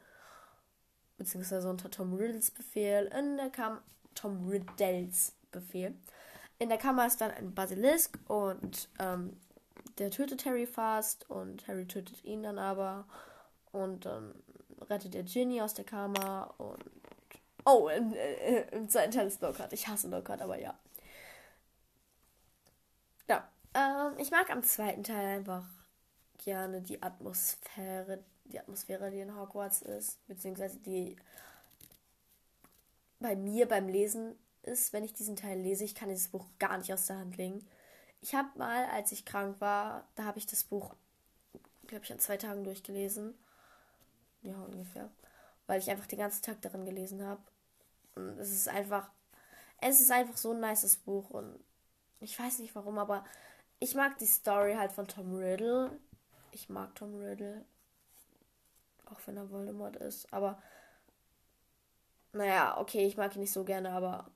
beziehungsweise 1.18 1.70
unter 1.70 1.92
Tom 1.92 2.14
Riddles 2.16 2.50
Befehl 2.50 3.12
in 3.18 3.38
der 3.38 3.52
Kammer 3.52 3.84
Tom 4.16 4.48
Riddles 4.50 5.36
Befehl. 5.52 5.94
In 6.58 6.70
der 6.70 6.78
Kammer 6.78 7.06
ist 7.06 7.22
dann 7.22 7.32
ein 7.32 7.54
Basilisk 7.54 8.18
und 8.28 8.90
ähm, 9.00 9.38
der 10.00 10.12
tötet 10.12 10.46
Harry 10.46 10.66
fast 10.66 11.30
und 11.30 11.68
Harry 11.68 11.86
tötet 11.86 12.24
ihn 12.24 12.44
dann 12.44 12.58
aber 12.58 13.06
und 13.72 14.06
dann 14.06 14.34
rettet 14.90 15.14
er 15.14 15.24
Ginny 15.24 15.62
aus 15.62 15.74
der 15.74 15.86
Kammer 15.86 16.54
und 16.58 16.84
oh 17.66 17.90
im, 17.96 18.14
äh, 18.14 18.62
im 18.72 18.90
zweiten 18.90 19.12
Teil 19.12 19.28
ist 19.28 19.42
Lockhart. 19.42 19.74
Ich 19.74 19.88
hasse 19.88 20.10
Lockhart, 20.10 20.42
aber 20.42 20.60
ja. 20.60 20.74
Ähm, 23.74 24.14
ich 24.18 24.32
mag 24.32 24.50
am 24.50 24.64
zweiten 24.64 25.04
Teil 25.04 25.38
einfach 25.38 25.66
gerne 26.44 26.82
die 26.82 27.02
Atmosphäre, 27.02 28.24
die 28.46 28.60
Atmosphäre, 28.60 29.12
die 29.12 29.20
in 29.20 29.36
Hogwarts 29.36 29.82
ist, 29.82 30.26
beziehungsweise 30.28 30.80
die 30.80 31.18
bei 33.20 33.36
mir 33.36 33.68
beim 33.68 33.88
Lesen 33.88 34.36
ist, 34.64 34.94
wenn 34.94 35.04
ich 35.04 35.14
diesen 35.14 35.36
Teil 35.36 35.60
lese, 35.60 35.84
ich 35.84 35.96
kann 35.96 36.10
dieses 36.10 36.30
Buch 36.30 36.46
gar 36.58 36.78
nicht 36.78 36.92
aus 36.94 37.06
der 37.08 37.18
Hand 37.18 37.38
legen. 37.38 37.68
Ich 38.22 38.36
habe 38.36 38.50
mal, 38.58 38.86
als 38.88 39.12
ich 39.12 39.26
krank 39.26 39.60
war, 39.60 40.08
da 40.16 40.24
habe 40.24 40.40
ich 40.40 40.46
das 40.46 40.64
Buch, 40.64 40.96
glaube 41.88 42.06
ich, 42.06 42.12
an 42.12 42.20
zwei 42.20 42.38
Tagen 42.38 42.64
durchgelesen. 42.64 43.38
Ja, 44.42 44.56
ungefähr. 44.64 45.10
Weil 45.68 45.80
ich 45.80 45.90
einfach 45.90 46.08
den 46.08 46.20
ganzen 46.20 46.42
Tag 46.44 46.62
darin 46.62 46.86
gelesen 46.86 47.24
habe. 47.26 47.42
Und 48.16 48.38
es 48.40 48.52
ist 48.52 48.68
einfach, 48.68 49.10
es 49.82 50.02
ist 50.02 50.12
einfach 50.12 50.38
so 50.38 50.52
ein 50.52 50.60
nices 50.60 50.98
Buch 50.98 51.30
und 51.30 51.60
ich 52.22 52.38
weiß 52.38 52.60
nicht 52.60 52.76
warum, 52.76 52.98
aber 52.98 53.24
ich 53.80 53.96
mag 53.96 54.18
die 54.18 54.26
Story 54.26 54.76
halt 54.76 54.92
von 54.92 55.08
Tom 55.08 55.36
Riddle. 55.36 55.92
Ich 56.52 56.70
mag 56.70 56.94
Tom 56.96 57.16
Riddle. 57.16 57.66
Auch 59.06 59.20
wenn 59.26 59.38
er 59.38 59.50
Voldemort 59.50 59.96
ist. 59.96 60.32
Aber. 60.34 60.62
Naja, 62.32 62.78
okay, 62.78 63.06
ich 63.06 63.18
mag 63.18 63.34
ihn 63.36 63.42
nicht 63.42 63.54
so 63.54 63.64
gerne, 63.64 63.92
aber. 63.92 64.30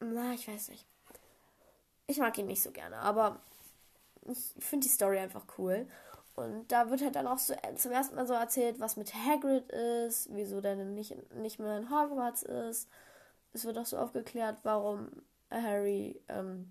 Na, 0.00 0.32
ich 0.32 0.48
weiß 0.48 0.68
nicht. 0.68 0.86
Ich 2.06 2.18
mag 2.18 2.36
ihn 2.38 2.46
nicht 2.46 2.62
so 2.62 2.70
gerne, 2.70 2.96
aber 2.96 3.40
ich 4.22 4.54
finde 4.58 4.86
die 4.86 4.92
Story 4.92 5.18
einfach 5.18 5.44
cool. 5.58 5.86
Und 6.36 6.70
da 6.70 6.88
wird 6.88 7.02
halt 7.02 7.16
dann 7.16 7.26
auch 7.26 7.38
so 7.38 7.54
zum 7.76 7.92
ersten 7.92 8.14
Mal 8.14 8.26
so 8.26 8.32
erzählt, 8.32 8.80
was 8.80 8.96
mit 8.96 9.12
Hagrid 9.12 9.68
ist, 9.70 10.28
wieso 10.32 10.60
der 10.60 10.76
nicht, 10.76 11.16
nicht 11.34 11.58
mehr 11.58 11.76
in 11.76 11.90
Hogwarts 11.90 12.44
ist. 12.44 12.88
Es 13.52 13.64
wird 13.64 13.76
auch 13.76 13.86
so 13.86 13.98
aufgeklärt, 13.98 14.58
warum 14.62 15.10
Harry 15.50 16.22
ähm, 16.28 16.70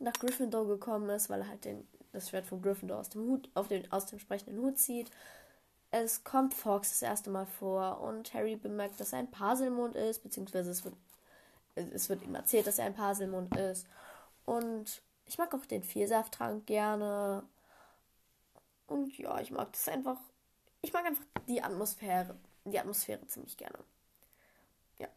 nach 0.00 0.14
Gryffindor 0.14 0.66
gekommen 0.66 1.08
ist, 1.10 1.30
weil 1.30 1.40
er 1.40 1.48
halt 1.48 1.64
den, 1.64 1.86
das 2.12 2.28
Schwert 2.28 2.46
von 2.46 2.62
Gryffindor 2.62 2.98
aus 2.98 3.10
dem 3.10 3.22
Hut, 3.22 3.48
auf 3.54 3.68
den, 3.68 3.90
aus 3.92 4.06
dem 4.06 4.18
sprechenden 4.18 4.58
Hut 4.58 4.78
zieht. 4.78 5.10
Es 5.90 6.24
kommt 6.24 6.54
Fox 6.54 6.90
das 6.90 7.02
erste 7.02 7.30
Mal 7.30 7.46
vor 7.46 8.00
und 8.00 8.34
Harry 8.34 8.56
bemerkt, 8.56 9.00
dass 9.00 9.12
er 9.12 9.20
ein 9.20 9.30
Paselmond 9.30 9.94
ist, 9.94 10.22
beziehungsweise 10.22 10.70
es 10.70 10.84
wird, 10.84 10.94
es 11.74 12.08
wird 12.08 12.22
ihm 12.22 12.34
erzählt, 12.34 12.66
dass 12.66 12.78
er 12.78 12.86
ein 12.86 12.94
Paselmond 12.94 13.56
ist. 13.56 13.86
Und 14.44 15.02
ich 15.26 15.38
mag 15.38 15.54
auch 15.54 15.64
den 15.66 15.82
Vielsafttrank 15.82 16.66
gerne. 16.66 17.44
Und 18.86 19.16
ja, 19.18 19.40
ich 19.40 19.50
mag 19.50 19.72
das 19.72 19.88
einfach. 19.88 20.18
Ich 20.82 20.92
mag 20.92 21.04
einfach 21.04 21.24
die 21.48 21.62
Atmosphäre. 21.62 22.36
Die 22.64 22.78
Atmosphäre 22.78 23.26
ziemlich 23.26 23.56
gerne. 23.56 23.78
Ja. 24.98 25.08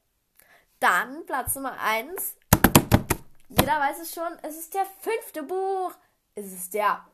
Dann 0.79 1.25
Platz 1.25 1.55
Nummer 1.55 1.79
1 1.79 2.37
jeder 3.69 3.81
weiß 3.81 3.99
es 3.99 4.13
schon. 4.15 4.39
Es 4.41 4.57
ist 4.57 4.73
der 4.73 4.85
fünfte 4.85 5.43
Buch. 5.43 5.93
Es 6.33 6.51
ist 6.51 6.73
der 6.73 7.05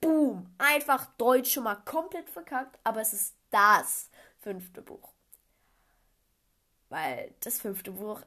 Boom. 0.00 0.50
Einfach 0.56 1.04
Deutsch 1.18 1.52
schon 1.52 1.64
mal 1.64 1.74
komplett 1.74 2.30
verkackt. 2.30 2.78
Aber 2.84 3.02
es 3.02 3.12
ist 3.12 3.34
das 3.50 4.08
fünfte 4.38 4.80
Buch. 4.80 5.12
Weil 6.88 7.34
das 7.40 7.60
fünfte 7.60 7.92
Buch. 7.92 8.22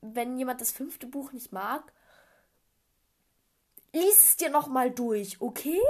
Wenn 0.00 0.38
jemand 0.38 0.60
das 0.60 0.72
fünfte 0.72 1.06
Buch 1.06 1.30
nicht 1.30 1.52
mag, 1.52 1.92
lies 3.92 4.24
es 4.24 4.36
dir 4.36 4.50
nochmal 4.50 4.90
durch, 4.90 5.40
okay? 5.40 5.80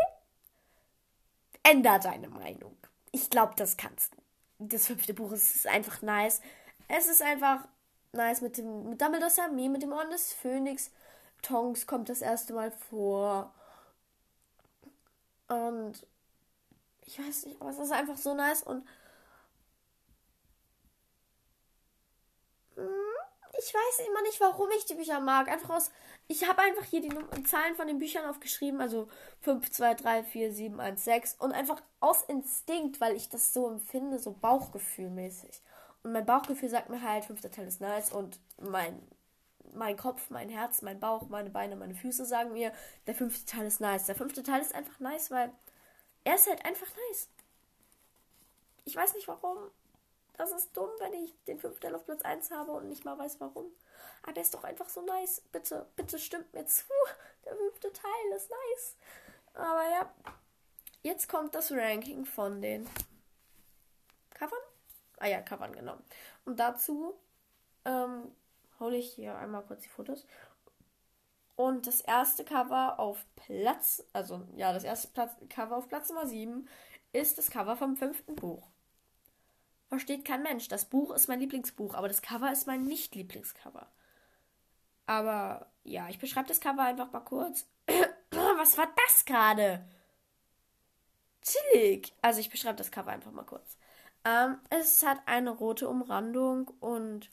Änder 1.62 1.98
deine 2.00 2.28
Meinung. 2.28 2.76
Ich 3.12 3.30
glaube, 3.30 3.54
das 3.56 3.78
kannst 3.78 4.12
du. 4.12 4.18
Das 4.58 4.88
fünfte 4.88 5.14
Buch 5.14 5.32
ist 5.32 5.66
einfach 5.66 6.02
nice. 6.02 6.42
Es 6.88 7.06
ist 7.06 7.22
einfach 7.22 7.66
nice 8.12 8.40
mit 8.42 8.58
dem 8.58 8.90
mit 8.90 9.00
Dumbledore's 9.00 9.38
Armee, 9.38 9.68
mit 9.68 9.82
dem 9.82 9.92
Orden 9.92 10.10
des 10.10 10.32
Phönix. 10.32 10.90
Tonks 11.42 11.86
kommt 11.86 12.08
das 12.08 12.22
erste 12.22 12.54
Mal 12.54 12.70
vor. 12.70 13.52
Und 15.48 16.06
ich 17.04 17.18
weiß 17.18 17.46
nicht, 17.46 17.60
aber 17.60 17.70
es 17.70 17.78
ist 17.78 17.92
einfach 17.92 18.16
so 18.16 18.34
nice 18.34 18.62
und 18.62 18.86
hm, 22.76 22.88
ich 23.58 23.74
weiß 23.74 24.06
immer 24.08 24.22
nicht, 24.22 24.40
warum 24.40 24.68
ich 24.76 24.86
die 24.86 24.94
Bücher 24.94 25.20
mag. 25.20 25.48
Einfach 25.48 25.70
aus. 25.70 25.90
Ich 26.26 26.48
habe 26.48 26.62
einfach 26.62 26.84
hier 26.84 27.02
die 27.02 27.42
Zahlen 27.44 27.74
von 27.76 27.86
den 27.86 27.98
Büchern 27.98 28.28
aufgeschrieben. 28.28 28.80
Also 28.80 29.08
5, 29.42 29.70
2, 29.70 29.94
3, 29.94 30.24
4, 30.24 30.52
7, 30.52 30.80
1, 30.80 31.04
6. 31.04 31.36
Und 31.38 31.52
einfach 31.52 31.82
aus 32.00 32.22
Instinkt, 32.22 33.00
weil 33.00 33.14
ich 33.14 33.28
das 33.28 33.52
so 33.52 33.68
empfinde, 33.68 34.18
so 34.18 34.32
bauchgefühlmäßig. 34.32 35.62
Mein 36.02 36.26
Bauchgefühl 36.26 36.68
sagt 36.68 36.88
mir 36.88 37.02
halt, 37.02 37.24
fünfter 37.24 37.50
Teil 37.50 37.68
ist 37.68 37.80
nice. 37.80 38.12
Und 38.12 38.40
mein, 38.60 39.00
mein 39.72 39.96
Kopf, 39.96 40.30
mein 40.30 40.48
Herz, 40.48 40.82
mein 40.82 41.00
Bauch, 41.00 41.28
meine 41.28 41.50
Beine, 41.50 41.76
meine 41.76 41.94
Füße 41.94 42.24
sagen 42.24 42.52
mir, 42.52 42.72
der 43.06 43.14
fünfte 43.14 43.44
Teil 43.44 43.66
ist 43.66 43.80
nice. 43.80 44.06
Der 44.06 44.14
fünfte 44.14 44.42
Teil 44.42 44.60
ist 44.60 44.74
einfach 44.74 44.98
nice, 45.00 45.30
weil 45.30 45.52
er 46.24 46.34
ist 46.34 46.48
halt 46.48 46.64
einfach 46.64 46.88
nice. 47.08 47.28
Ich 48.84 48.96
weiß 48.96 49.14
nicht 49.14 49.28
warum. 49.28 49.58
Das 50.34 50.50
ist 50.50 50.76
dumm, 50.76 50.90
wenn 50.98 51.12
ich 51.12 51.34
den 51.46 51.60
fünften 51.60 51.82
Teil 51.82 51.94
auf 51.94 52.04
Platz 52.04 52.22
1 52.22 52.50
habe 52.50 52.72
und 52.72 52.88
nicht 52.88 53.04
mal 53.04 53.18
weiß 53.18 53.38
warum. 53.40 53.66
Aber 54.22 54.32
der 54.32 54.42
ist 54.42 54.54
doch 54.54 54.64
einfach 54.64 54.88
so 54.88 55.02
nice. 55.02 55.42
Bitte, 55.52 55.86
bitte 55.96 56.18
stimmt 56.18 56.52
mir 56.52 56.64
zu. 56.66 56.84
Der 57.44 57.56
fünfte 57.56 57.92
Teil 57.92 58.36
ist 58.36 58.50
nice. 58.50 58.96
Aber 59.54 59.82
ja. 59.90 60.12
Jetzt 61.02 61.28
kommt 61.28 61.54
das 61.54 61.72
Ranking 61.72 62.24
von 62.24 62.62
den 62.62 62.88
Covern. 64.30 64.58
Ah 65.22 65.28
ja, 65.28 65.40
Covern 65.40 65.72
genommen. 65.72 66.02
Und 66.44 66.58
dazu 66.58 67.14
ähm, 67.84 68.32
hole 68.80 68.96
ich 68.96 69.12
hier 69.12 69.36
einmal 69.36 69.62
kurz 69.62 69.82
die 69.82 69.88
Fotos. 69.88 70.26
Und 71.54 71.86
das 71.86 72.00
erste 72.00 72.44
Cover 72.44 72.98
auf 72.98 73.24
Platz, 73.36 74.04
also 74.12 74.48
ja, 74.56 74.72
das 74.72 74.82
erste 74.82 75.08
Platz, 75.08 75.36
Cover 75.48 75.76
auf 75.76 75.88
Platz 75.88 76.08
Nummer 76.08 76.26
7 76.26 76.68
ist 77.12 77.38
das 77.38 77.50
Cover 77.52 77.76
vom 77.76 77.96
fünften 77.96 78.34
Buch. 78.34 78.66
versteht 79.88 80.24
kein 80.24 80.42
Mensch. 80.42 80.66
Das 80.66 80.86
Buch 80.86 81.12
ist 81.14 81.28
mein 81.28 81.38
Lieblingsbuch, 81.38 81.94
aber 81.94 82.08
das 82.08 82.22
Cover 82.22 82.50
ist 82.50 82.66
mein 82.66 82.84
Nicht-Lieblingscover. 82.84 83.86
Aber 85.06 85.70
ja, 85.84 86.08
ich 86.08 86.18
beschreibe 86.18 86.48
das 86.48 86.60
Cover 86.60 86.82
einfach 86.82 87.12
mal 87.12 87.20
kurz. 87.20 87.68
Was 88.30 88.76
war 88.76 88.88
das 89.06 89.24
gerade? 89.24 89.84
Chillig. 91.42 92.12
Also 92.22 92.40
ich 92.40 92.50
beschreibe 92.50 92.76
das 92.76 92.90
Cover 92.90 93.12
einfach 93.12 93.30
mal 93.30 93.44
kurz. 93.44 93.76
Ähm, 94.24 94.58
es 94.70 95.04
hat 95.04 95.18
eine 95.26 95.50
rote 95.50 95.88
Umrandung 95.88 96.68
und 96.80 97.30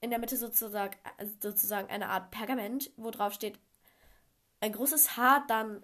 in 0.00 0.10
der 0.10 0.18
Mitte 0.18 0.36
sozusagen, 0.36 0.96
sozusagen 1.40 1.88
eine 1.90 2.08
Art 2.08 2.30
Pergament, 2.30 2.90
wo 2.96 3.10
drauf 3.10 3.32
steht 3.32 3.58
ein 4.60 4.72
großes 4.72 5.16
H, 5.16 5.44
dann 5.48 5.82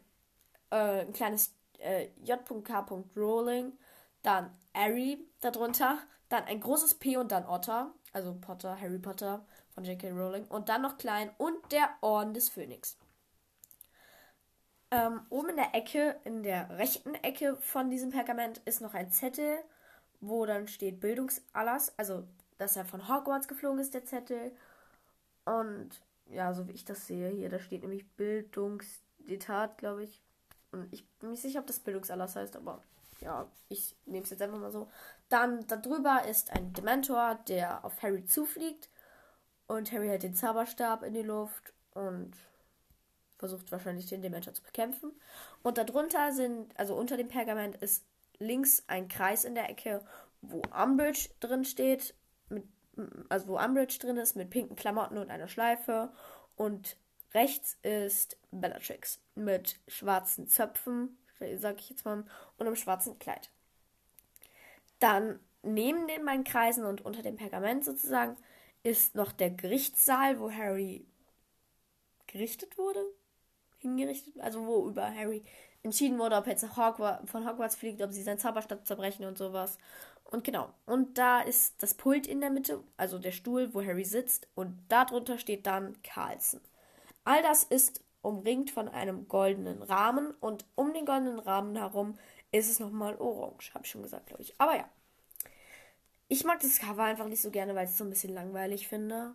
äh, 0.71 1.03
ein 1.03 1.13
kleines 1.13 1.55
äh, 1.79 2.09
J.K. 2.25 2.87
Rolling, 3.17 3.73
dann 4.23 4.51
Harry 4.75 5.19
darunter, 5.41 5.99
dann 6.29 6.45
ein 6.45 6.61
großes 6.61 6.95
P 6.95 7.17
und 7.17 7.33
dann 7.33 7.47
Otter, 7.47 7.95
also 8.13 8.35
Potter, 8.35 8.81
Harry 8.81 8.99
Potter 8.99 9.47
von 9.71 9.85
J.K. 9.85 10.11
Rowling 10.11 10.47
und 10.47 10.69
dann 10.69 10.83
noch 10.83 10.99
klein 10.99 11.31
und 11.39 11.73
der 11.73 11.89
Orden 12.01 12.35
des 12.35 12.49
Phönix. 12.49 12.99
Ähm, 14.91 15.21
oben 15.31 15.51
in 15.51 15.57
der 15.57 15.75
Ecke, 15.75 16.19
in 16.25 16.43
der 16.43 16.71
rechten 16.79 17.15
Ecke 17.17 17.57
von 17.57 17.91
diesem 17.91 18.11
Pergament 18.11 18.59
ist 18.65 18.81
noch 18.81 18.95
ein 18.95 19.11
Zettel, 19.11 19.59
wo 20.21 20.47
dann 20.47 20.69
steht 20.69 21.01
Bildungsallas, 21.01 21.97
also 21.99 22.27
dass 22.59 22.77
er 22.77 22.85
von 22.85 23.09
Hogwarts 23.09 23.49
geflogen 23.49 23.81
ist, 23.81 23.95
der 23.95 24.05
Zettel. 24.05 24.53
Und 25.45 25.91
ja, 26.27 26.53
so 26.55 26.67
wie 26.69 26.73
ich 26.73 26.85
das 26.85 27.07
sehe 27.07 27.31
hier, 27.31 27.49
da 27.49 27.59
steht 27.59 27.83
nämlich 27.83 28.11
Bildungsdetat, 28.13 29.79
glaube 29.79 30.05
ich. 30.05 30.23
Und 30.73 30.93
ich 30.93 31.09
bin 31.19 31.31
nicht 31.31 31.43
sicher, 31.43 31.61
ob 31.61 31.67
das 31.67 31.81
Bildungsallas 31.81 32.37
heißt, 32.37 32.57
aber 32.57 32.83
ja, 33.21 33.51
ich 33.69 33.97
nehme 34.05 34.25
es 34.25 34.31
jetzt 34.31 34.43
einfach 34.43 34.59
mal 34.59 34.71
so. 34.71 34.89
Dann 35.29 35.67
darüber 35.67 36.25
ist 36.27 36.51
ein 36.51 36.73
Dementor, 36.73 37.39
der 37.49 37.85
auf 37.85 38.03
Harry 38.03 38.25
zufliegt. 38.25 38.91
Und 39.67 39.91
Harry 39.93 40.09
hält 40.09 40.23
den 40.23 40.35
Zauberstab 40.35 41.03
in 41.03 41.15
die 41.15 41.23
Luft 41.23 41.73
und 41.93 42.37
versucht 43.39 43.71
wahrscheinlich 43.73 44.07
den 44.07 44.23
Dementor 44.23 44.55
zu 44.55 44.63
bekämpfen. 44.63 45.13
Und 45.63 45.79
darunter 45.79 46.33
sind, 46.33 46.79
also 46.79 46.95
unter 46.95 47.17
dem 47.17 47.29
Pergament 47.29 47.77
ist 47.77 48.05
links 48.39 48.85
ein 48.87 49.09
Kreis 49.09 49.45
in 49.45 49.55
der 49.55 49.71
Ecke, 49.71 50.05
wo 50.43 50.63
Umbridge 50.71 51.31
drin 51.41 51.65
steht, 51.65 52.15
mit, 52.49 52.65
also 53.29 53.49
wo 53.49 53.59
Umbridge 53.59 53.99
drin 53.99 54.17
ist, 54.17 54.37
mit 54.37 54.51
pinken 54.51 54.77
Klamotten 54.77 55.19
und 55.19 55.31
einer 55.31 55.49
Schleife. 55.49 56.13
Und 56.57 56.97
rechts 57.35 57.79
ist 57.83 58.39
Bellatrix 58.51 59.21
mit 59.35 59.81
schwarzen 59.89 60.49
Zöpfen, 60.49 61.19
sag 61.57 61.81
ich 61.81 61.91
jetzt 61.91 62.05
mal, 62.05 62.25
und 62.57 62.67
einem 62.67 62.77
schwarzen 62.77 63.19
Kleid. 63.19 63.51
Dann 64.99 65.41
neben 65.63 66.07
den 66.07 66.25
beiden 66.25 66.45
Kreisen 66.45 66.85
und 66.85 67.05
unter 67.05 67.23
dem 67.23 67.37
Pergament 67.37 67.85
sozusagen 67.85 68.37
ist 68.83 69.15
noch 69.15 69.33
der 69.33 69.51
Gerichtssaal, 69.51 70.39
wo 70.39 70.51
Harry 70.51 71.07
gerichtet 72.27 72.79
wurde. 72.79 73.05
Hingerichtet, 73.87 74.39
also 74.41 74.67
wo 74.67 74.89
über 74.89 75.05
Harry 75.15 75.43
entschieden 75.83 76.19
wurde, 76.19 76.37
ob 76.37 76.47
er 76.47 76.53
jetzt 76.53 76.77
Hogwarts, 76.77 77.31
von 77.31 77.49
Hogwarts 77.49 77.77
fliegt, 77.77 78.03
ob 78.03 78.13
sie 78.13 78.23
seinen 78.23 78.39
Zauberstab 78.39 78.87
zerbrechen 78.87 79.25
und 79.25 79.39
sowas. 79.39 79.79
Und 80.25 80.45
genau, 80.45 80.71
und 80.87 81.19
da 81.19 81.41
ist 81.41 81.83
das 81.83 81.95
Pult 81.95 82.27
in 82.27 82.41
der 82.41 82.51
Mitte, 82.51 82.83
also 82.97 83.19
der 83.19 83.33
Stuhl, 83.33 83.73
wo 83.75 83.83
Harry 83.83 84.05
sitzt, 84.05 84.49
und 84.55 84.77
darunter 84.89 85.39
steht 85.39 85.67
dann 85.67 86.01
Carlson. 86.03 86.61
All 87.25 87.43
das 87.43 87.63
ist 87.65 88.03
umringt 88.23 88.73
von 88.73 88.89
einem 88.89 89.29
goldenen 89.29 89.83
Rahmen 89.83 90.33
und 90.41 90.65
um 90.75 90.93
den 90.93 91.07
goldenen 91.07 91.39
Rahmen 91.39 91.77
herum 91.77 92.19
ist 92.51 92.69
es 92.69 92.81
nochmal 92.81 93.15
orange, 93.17 93.73
habe 93.73 93.85
ich 93.85 93.91
schon 93.91 94.03
gesagt, 94.03 94.27
glaube 94.27 94.43
ich. 94.43 94.55
Aber 94.59 94.77
ja. 94.77 94.89
Ich 96.29 96.45
mag 96.45 96.59
das 96.61 96.79
Cover 96.81 97.05
einfach 97.05 97.29
nicht 97.29 97.41
so 97.41 97.53
gerne, 97.53 97.77
weil 97.77 97.85
ich 97.85 97.93
es 97.93 97.99
so 97.99 98.05
ein 98.05 98.11
bisschen 98.11 98.35
langweilig 98.35 98.89
finde. 98.89 99.35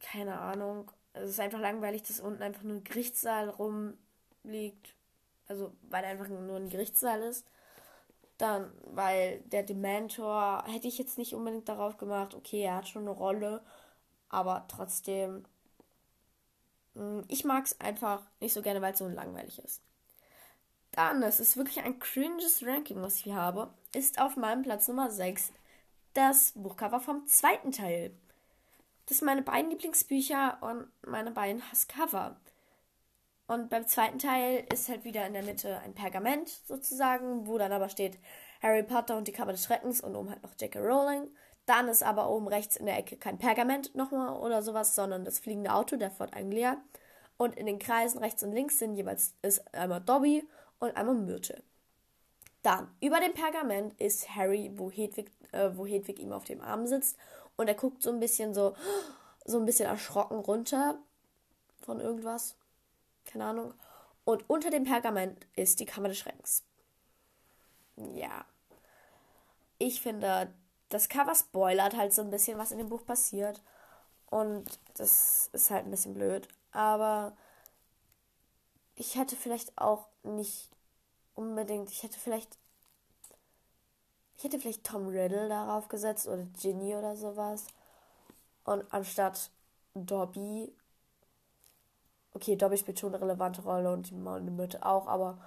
Keine 0.00 0.38
Ahnung. 0.38 0.90
Es 1.14 1.30
ist 1.30 1.40
einfach 1.40 1.60
langweilig, 1.60 2.02
dass 2.04 2.20
unten 2.20 2.42
einfach 2.42 2.62
nur 2.62 2.76
ein 2.76 2.84
Gerichtssaal 2.84 3.48
rumliegt. 3.50 4.94
Also, 5.48 5.72
weil 5.90 6.04
einfach 6.04 6.28
nur 6.28 6.56
ein 6.56 6.68
Gerichtssaal 6.68 7.22
ist. 7.22 7.46
Dann, 8.38 8.72
weil 8.92 9.40
der 9.46 9.62
Dementor 9.62 10.64
hätte 10.66 10.88
ich 10.88 10.98
jetzt 10.98 11.18
nicht 11.18 11.34
unbedingt 11.34 11.68
darauf 11.68 11.96
gemacht, 11.96 12.34
okay, 12.34 12.62
er 12.62 12.76
hat 12.76 12.88
schon 12.88 13.02
eine 13.02 13.12
Rolle, 13.12 13.62
aber 14.28 14.66
trotzdem 14.68 15.44
Mm, 16.94 17.20
ich 17.28 17.44
mag 17.44 17.64
es 17.66 17.80
einfach 17.80 18.22
nicht 18.40 18.52
so 18.54 18.62
gerne, 18.62 18.80
weil 18.82 18.92
es 18.92 18.98
so 18.98 19.08
langweilig 19.08 19.58
ist. 19.58 19.82
Dann, 20.92 21.22
es 21.22 21.40
ist 21.40 21.56
wirklich 21.56 21.80
ein 21.84 21.98
cringes 21.98 22.62
Ranking, 22.64 23.02
was 23.02 23.16
ich 23.16 23.24
hier 23.24 23.34
habe, 23.34 23.72
ist 23.94 24.20
auf 24.20 24.36
meinem 24.36 24.62
Platz 24.62 24.88
Nummer 24.88 25.10
6 25.10 25.52
das 26.14 26.52
Buchcover 26.54 27.00
vom 27.00 27.26
zweiten 27.26 27.72
Teil. 27.72 28.12
Das 29.06 29.18
sind 29.18 29.26
meine 29.26 29.42
beiden 29.42 29.70
Lieblingsbücher 29.70 30.58
und 30.60 30.88
meine 31.06 31.30
beiden 31.30 31.62
Hasscover. 31.70 32.36
Und 33.46 33.68
beim 33.68 33.86
zweiten 33.86 34.18
Teil 34.18 34.66
ist 34.72 34.88
halt 34.88 35.04
wieder 35.04 35.26
in 35.26 35.34
der 35.34 35.42
Mitte 35.42 35.78
ein 35.80 35.94
Pergament 35.94 36.48
sozusagen, 36.48 37.46
wo 37.46 37.58
dann 37.58 37.72
aber 37.72 37.90
steht 37.90 38.18
Harry 38.62 38.82
Potter 38.82 39.16
und 39.18 39.28
die 39.28 39.32
Kammer 39.32 39.52
des 39.52 39.64
Schreckens 39.64 40.00
und 40.00 40.16
oben 40.16 40.30
halt 40.30 40.42
noch 40.42 40.54
J.K. 40.58 40.78
Rowling. 40.80 41.28
Dann 41.66 41.88
ist 41.88 42.02
aber 42.02 42.30
oben 42.30 42.48
rechts 42.48 42.76
in 42.76 42.86
der 42.86 42.98
Ecke 42.98 43.16
kein 43.16 43.38
Pergament 43.38 43.94
nochmal 43.94 44.34
oder 44.36 44.62
sowas, 44.62 44.94
sondern 44.94 45.24
das 45.24 45.38
fliegende 45.38 45.72
Auto, 45.72 45.96
der 45.96 46.10
Fort 46.10 46.34
Anglia. 46.34 46.78
Und 47.36 47.56
in 47.56 47.66
den 47.66 47.78
Kreisen 47.78 48.18
rechts 48.18 48.42
und 48.42 48.52
links 48.52 48.78
sind 48.78 48.96
jeweils 48.96 49.34
ist 49.42 49.74
einmal 49.74 50.00
Dobby 50.00 50.48
und 50.78 50.96
einmal 50.96 51.14
Myrte. 51.14 51.62
Dann, 52.62 52.88
über 53.00 53.20
dem 53.20 53.34
Pergament 53.34 53.98
ist 54.00 54.34
Harry, 54.34 54.70
wo 54.74 54.90
Hedwig, 54.90 55.30
äh, 55.52 55.70
wo 55.74 55.84
Hedwig 55.84 56.18
ihm 56.18 56.32
auf 56.32 56.44
dem 56.44 56.62
Arm 56.62 56.86
sitzt. 56.86 57.18
Und 57.56 57.68
er 57.68 57.74
guckt 57.74 58.02
so 58.02 58.10
ein 58.10 58.20
bisschen 58.20 58.54
so, 58.54 58.74
so 59.44 59.58
ein 59.58 59.64
bisschen 59.64 59.86
erschrocken 59.86 60.38
runter 60.38 60.98
von 61.80 62.00
irgendwas. 62.00 62.56
Keine 63.24 63.46
Ahnung. 63.46 63.74
Und 64.24 64.48
unter 64.48 64.70
dem 64.70 64.84
Pergament 64.84 65.46
ist 65.54 65.80
die 65.80 65.86
Kammer 65.86 66.08
des 66.08 66.18
Schreckens. 66.18 66.62
Ja. 67.96 68.44
Ich 69.78 70.00
finde, 70.00 70.52
das 70.88 71.08
Cover 71.08 71.34
spoilert 71.34 71.96
halt 71.96 72.12
so 72.12 72.22
ein 72.22 72.30
bisschen, 72.30 72.58
was 72.58 72.72
in 72.72 72.78
dem 72.78 72.88
Buch 72.88 73.04
passiert. 73.04 73.62
Und 74.30 74.78
das 74.94 75.48
ist 75.52 75.70
halt 75.70 75.84
ein 75.84 75.90
bisschen 75.90 76.14
blöd. 76.14 76.48
Aber 76.72 77.36
ich 78.96 79.16
hätte 79.16 79.36
vielleicht 79.36 79.76
auch 79.76 80.06
nicht 80.22 80.70
unbedingt, 81.34 81.90
ich 81.90 82.02
hätte 82.02 82.18
vielleicht, 82.18 82.58
ich 84.36 84.44
hätte 84.44 84.58
vielleicht 84.58 84.84
Tom 84.84 85.08
Riddle 85.08 85.48
darauf 85.48 85.88
gesetzt 85.88 86.26
oder 86.26 86.44
Ginny 86.60 86.94
oder 86.94 87.16
sowas. 87.16 87.66
Und 88.64 88.84
anstatt 88.92 89.50
Dobby, 89.94 90.72
okay, 92.32 92.56
Dobby 92.56 92.76
spielt 92.76 92.98
schon 92.98 93.14
eine 93.14 93.22
relevante 93.22 93.62
Rolle 93.62 93.92
und 93.92 94.10
die 94.10 94.14
Mütte 94.14 94.84
auch, 94.84 95.06
aber 95.06 95.38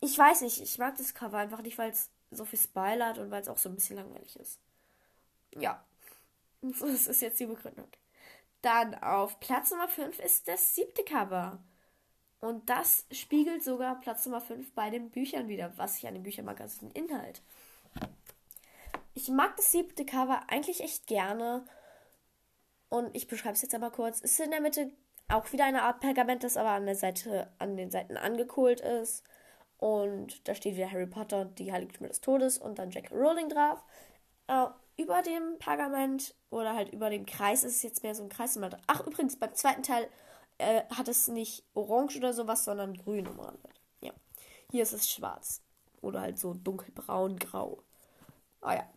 ich 0.00 0.18
weiß 0.18 0.42
nicht, 0.42 0.60
ich 0.60 0.78
mag 0.78 0.96
das 0.96 1.14
Cover 1.14 1.38
einfach 1.38 1.62
nicht, 1.62 1.78
weil 1.78 1.90
es 1.90 2.10
so 2.30 2.44
viel 2.44 2.58
spoilert 2.58 3.18
und 3.18 3.30
weil 3.30 3.42
es 3.42 3.48
auch 3.48 3.58
so 3.58 3.68
ein 3.68 3.74
bisschen 3.76 3.96
langweilig 3.96 4.36
ist. 4.36 4.58
Ja, 5.56 5.82
das 6.62 7.06
ist 7.06 7.22
jetzt 7.22 7.38
die 7.40 7.46
Begründung. 7.46 7.88
Dann 8.62 8.94
auf 8.96 9.40
Platz 9.40 9.70
Nummer 9.70 9.88
5 9.88 10.18
ist 10.18 10.48
das 10.48 10.74
siebte 10.74 11.04
Cover. 11.04 11.58
Und 12.40 12.68
das 12.68 13.06
spiegelt 13.12 13.62
sogar 13.62 14.00
Platz 14.00 14.26
Nummer 14.26 14.40
5 14.40 14.72
bei 14.72 14.90
den 14.90 15.10
Büchern 15.10 15.48
wieder, 15.48 15.72
was 15.78 15.98
ich 15.98 16.06
an 16.08 16.14
dem 16.14 16.24
Büchermagazin 16.24 16.90
Inhalt. 16.90 17.40
Ich 19.14 19.28
mag 19.28 19.56
das 19.56 19.72
siebte 19.72 20.04
Cover 20.04 20.42
eigentlich 20.48 20.82
echt 20.82 21.06
gerne. 21.06 21.64
Und 22.88 23.14
ich 23.16 23.26
beschreibe 23.26 23.54
es 23.54 23.62
jetzt 23.62 23.74
einmal 23.74 23.90
kurz. 23.90 24.18
Es 24.18 24.32
ist 24.32 24.40
in 24.40 24.50
der 24.50 24.60
Mitte 24.60 24.90
auch 25.28 25.50
wieder 25.52 25.64
eine 25.64 25.82
Art 25.82 26.00
Pergament, 26.00 26.44
das 26.44 26.56
aber 26.56 26.70
an 26.70 26.86
der 26.86 26.94
Seite, 26.94 27.50
an 27.58 27.76
den 27.76 27.90
Seiten 27.90 28.16
angekohlt 28.16 28.80
ist. 28.80 29.24
Und 29.78 30.46
da 30.46 30.54
steht 30.54 30.76
wieder 30.76 30.90
Harry 30.90 31.06
Potter 31.06 31.40
und 31.40 31.58
die 31.58 31.72
Heiligtümer 31.72 32.08
des 32.08 32.20
Todes 32.20 32.58
und 32.58 32.78
dann 32.78 32.90
Jack 32.90 33.10
Rowling 33.10 33.48
drauf. 33.48 33.82
Äh, 34.46 34.66
über 34.96 35.22
dem 35.22 35.58
Pergament 35.58 36.34
oder 36.50 36.74
halt 36.74 36.92
über 36.92 37.10
dem 37.10 37.26
Kreis 37.26 37.64
ist 37.64 37.76
es 37.76 37.82
jetzt 37.82 38.02
mehr 38.02 38.14
so 38.14 38.22
ein 38.22 38.28
Kreis. 38.28 38.58
Ach, 38.86 39.06
übrigens, 39.06 39.38
beim 39.38 39.54
zweiten 39.54 39.82
Teil 39.82 40.08
äh, 40.58 40.82
hat 40.90 41.08
es 41.08 41.28
nicht 41.28 41.64
orange 41.74 42.18
oder 42.18 42.32
sowas, 42.32 42.64
sondern 42.64 42.94
grün 42.94 43.26
umrandet. 43.26 43.80
Ja. 44.00 44.12
Hier 44.70 44.82
ist 44.82 44.92
es 44.92 45.10
schwarz. 45.10 45.62
Oder 46.00 46.20
halt 46.20 46.38
so 46.38 46.54
dunkelbraun, 46.54 47.38
grau. 47.38 47.82
Ah 48.60 48.74
ja. 48.74 48.88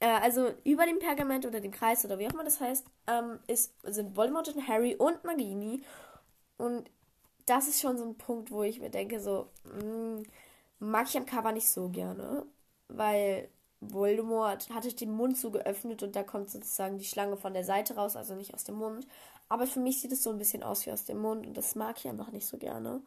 Äh, 0.00 0.06
also 0.06 0.52
über 0.64 0.86
dem 0.86 0.98
Pergament 0.98 1.46
oder 1.46 1.60
dem 1.60 1.70
Kreis 1.70 2.04
oder 2.04 2.18
wie 2.18 2.26
auch 2.26 2.32
immer 2.32 2.44
das 2.44 2.60
heißt, 2.60 2.86
ähm, 3.06 3.38
ist, 3.46 3.74
sind 3.84 4.16
Voldemort 4.16 4.48
und 4.48 4.66
Harry 4.66 4.96
und 4.96 5.22
Nagini. 5.24 5.82
Und 6.58 6.90
das 7.46 7.68
ist 7.68 7.80
schon 7.80 7.98
so 7.98 8.04
ein 8.04 8.16
Punkt, 8.18 8.50
wo 8.50 8.62
ich 8.62 8.80
mir 8.80 8.90
denke, 8.90 9.20
so, 9.20 9.48
mh, 9.64 9.84
mm, 9.84 10.22
mag 10.80 11.06
ich 11.08 11.16
am 11.16 11.26
Cover 11.26 11.52
nicht 11.52 11.68
so 11.68 11.88
gerne, 11.90 12.46
weil 12.88 13.48
Voldemort 13.80 14.70
hatte 14.70 14.94
den 14.94 15.12
Mund 15.12 15.36
so 15.38 15.50
geöffnet 15.50 16.02
und 16.02 16.16
da 16.16 16.22
kommt 16.22 16.50
sozusagen 16.50 16.98
die 16.98 17.04
Schlange 17.04 17.36
von 17.36 17.54
der 17.54 17.64
Seite 17.64 17.94
raus, 17.96 18.16
also 18.16 18.34
nicht 18.34 18.54
aus 18.54 18.64
dem 18.64 18.76
Mund. 18.76 19.06
Aber 19.48 19.66
für 19.66 19.80
mich 19.80 20.00
sieht 20.00 20.12
es 20.12 20.22
so 20.22 20.30
ein 20.30 20.38
bisschen 20.38 20.62
aus 20.62 20.86
wie 20.86 20.92
aus 20.92 21.04
dem 21.04 21.18
Mund 21.18 21.46
und 21.46 21.56
das 21.56 21.74
mag 21.74 21.98
ich 21.98 22.08
einfach 22.08 22.30
nicht 22.30 22.46
so 22.46 22.56
gerne. 22.58 23.02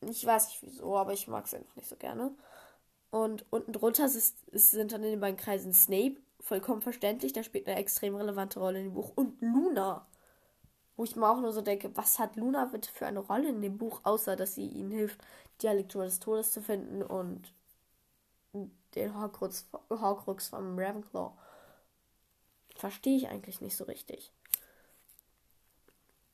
Ich 0.00 0.24
weiß 0.24 0.46
nicht 0.48 0.62
wieso, 0.62 0.96
aber 0.96 1.12
ich 1.12 1.28
mag 1.28 1.44
es 1.46 1.54
einfach 1.54 1.76
nicht 1.76 1.88
so 1.88 1.96
gerne. 1.96 2.32
Und 3.10 3.44
unten 3.50 3.72
drunter 3.72 4.06
ist, 4.06 4.36
ist, 4.48 4.70
sind 4.70 4.92
dann 4.92 5.02
in 5.02 5.10
den 5.10 5.20
beiden 5.20 5.36
Kreisen 5.36 5.72
Snape, 5.74 6.16
vollkommen 6.40 6.82
verständlich, 6.82 7.32
der 7.32 7.42
spielt 7.42 7.66
eine 7.66 7.78
extrem 7.78 8.14
relevante 8.14 8.60
Rolle 8.60 8.78
in 8.78 8.86
dem 8.86 8.94
Buch. 8.94 9.12
Und 9.14 9.40
Luna, 9.40 10.06
wo 10.96 11.04
ich 11.04 11.16
mir 11.16 11.28
auch 11.28 11.40
nur 11.40 11.52
so 11.52 11.60
denke, 11.60 11.90
was 11.96 12.18
hat 12.18 12.36
Luna 12.36 12.66
bitte 12.66 12.90
für 12.92 13.06
eine 13.06 13.20
Rolle 13.20 13.48
in 13.48 13.62
dem 13.62 13.78
Buch, 13.78 14.00
außer 14.04 14.36
dass 14.36 14.54
sie 14.54 14.66
ihnen 14.66 14.90
hilft, 14.90 15.20
die 15.60 15.66
Lektur 15.66 16.04
des 16.04 16.20
Todes 16.20 16.52
zu 16.52 16.62
finden 16.62 17.02
und 17.02 17.52
den 18.94 19.14
Horcrux, 19.14 19.68
Horcrux 19.90 20.48
vom 20.48 20.78
Ravenclaw. 20.78 21.32
Verstehe 22.76 23.16
ich 23.16 23.28
eigentlich 23.28 23.60
nicht 23.60 23.76
so 23.76 23.84
richtig. 23.84 24.32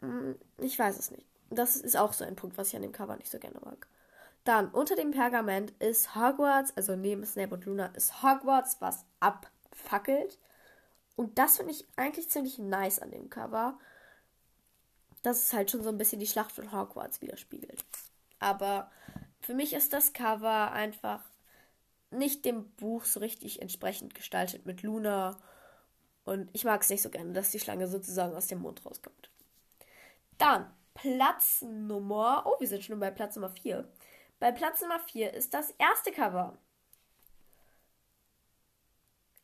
Hm, 0.00 0.36
ich 0.58 0.78
weiß 0.78 0.98
es 0.98 1.10
nicht. 1.10 1.26
Das 1.50 1.76
ist 1.76 1.96
auch 1.96 2.12
so 2.12 2.24
ein 2.24 2.36
Punkt, 2.36 2.58
was 2.58 2.68
ich 2.68 2.76
an 2.76 2.82
dem 2.82 2.92
Cover 2.92 3.16
nicht 3.16 3.30
so 3.30 3.38
gerne 3.38 3.60
mag. 3.64 3.86
Dann, 4.46 4.68
unter 4.68 4.94
dem 4.94 5.10
Pergament 5.10 5.72
ist 5.80 6.14
Hogwarts, 6.14 6.72
also 6.76 6.94
neben 6.94 7.26
Snape 7.26 7.52
und 7.52 7.64
Luna, 7.64 7.86
ist 7.86 8.22
Hogwarts, 8.22 8.76
was 8.80 9.04
abfackelt. 9.18 10.38
Und 11.16 11.36
das 11.36 11.56
finde 11.56 11.72
ich 11.72 11.84
eigentlich 11.96 12.30
ziemlich 12.30 12.56
nice 12.56 13.00
an 13.00 13.10
dem 13.10 13.28
Cover. 13.28 13.76
Dass 15.22 15.42
es 15.42 15.52
halt 15.52 15.72
schon 15.72 15.82
so 15.82 15.88
ein 15.88 15.98
bisschen 15.98 16.20
die 16.20 16.28
Schlacht 16.28 16.52
von 16.52 16.70
Hogwarts 16.70 17.20
widerspiegelt. 17.20 17.84
Aber 18.38 18.88
für 19.40 19.52
mich 19.52 19.72
ist 19.72 19.92
das 19.92 20.12
Cover 20.12 20.70
einfach 20.70 21.24
nicht 22.12 22.44
dem 22.44 22.70
Buch 22.74 23.04
so 23.04 23.18
richtig 23.18 23.60
entsprechend 23.60 24.14
gestaltet 24.14 24.64
mit 24.64 24.84
Luna. 24.84 25.36
Und 26.24 26.50
ich 26.52 26.64
mag 26.64 26.82
es 26.82 26.90
nicht 26.90 27.02
so 27.02 27.10
gerne, 27.10 27.32
dass 27.32 27.50
die 27.50 27.58
Schlange 27.58 27.88
sozusagen 27.88 28.36
aus 28.36 28.46
dem 28.46 28.60
Mond 28.60 28.86
rauskommt. 28.86 29.28
Dann 30.38 30.72
Platz 30.94 31.62
Nummer. 31.62 32.44
Oh, 32.46 32.60
wir 32.60 32.68
sind 32.68 32.84
schon 32.84 33.00
bei 33.00 33.10
Platz 33.10 33.34
Nummer 33.34 33.50
4. 33.50 33.88
Bei 34.38 34.52
Platz 34.52 34.80
Nummer 34.82 34.98
4 35.00 35.32
ist 35.34 35.54
das 35.54 35.70
erste 35.78 36.12
Cover. 36.12 36.58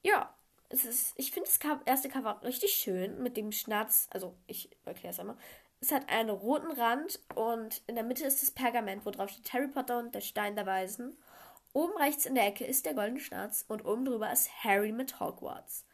Ja, 0.03 0.35
es 0.69 0.85
ist, 0.85 1.15
ich 1.17 1.33
finde 1.33 1.49
das 1.49 1.81
erste 1.85 2.09
Cover 2.09 2.41
richtig 2.43 2.75
schön 2.75 3.23
mit 3.23 3.37
dem 3.37 3.53
Schnatz. 3.53 4.09
Also, 4.11 4.37
ich 4.47 4.71
erkläre 4.85 5.13
es 5.13 5.21
einmal. 5.21 5.37
Es 5.81 5.93
hat 5.93 6.09
einen 6.09 6.31
roten 6.31 6.71
Rand 6.73 7.21
und 7.35 7.83
in 7.87 7.95
der 7.95 8.05
Mitte 8.05 8.25
ist 8.25 8.43
das 8.43 8.51
Pergament, 8.51 9.05
wo 9.05 9.11
drauf 9.11 9.31
steht 9.31 9.53
Harry 9.53 9.69
Potter 9.69 9.99
und 9.99 10.15
der 10.15 10.21
Stein 10.21 10.55
der 10.55 10.67
Weisen. 10.67 11.17
Oben 11.73 11.97
rechts 11.97 12.27
in 12.27 12.35
der 12.35 12.47
Ecke 12.47 12.65
ist 12.65 12.87
der 12.87 12.95
goldene 12.95 13.21
Schnatz 13.21 13.65
und 13.67 13.85
oben 13.85 14.05
drüber 14.05 14.31
ist 14.31 14.51
Harry 14.63 14.93
mit 14.93 15.19
Hogwarts. 15.21 15.87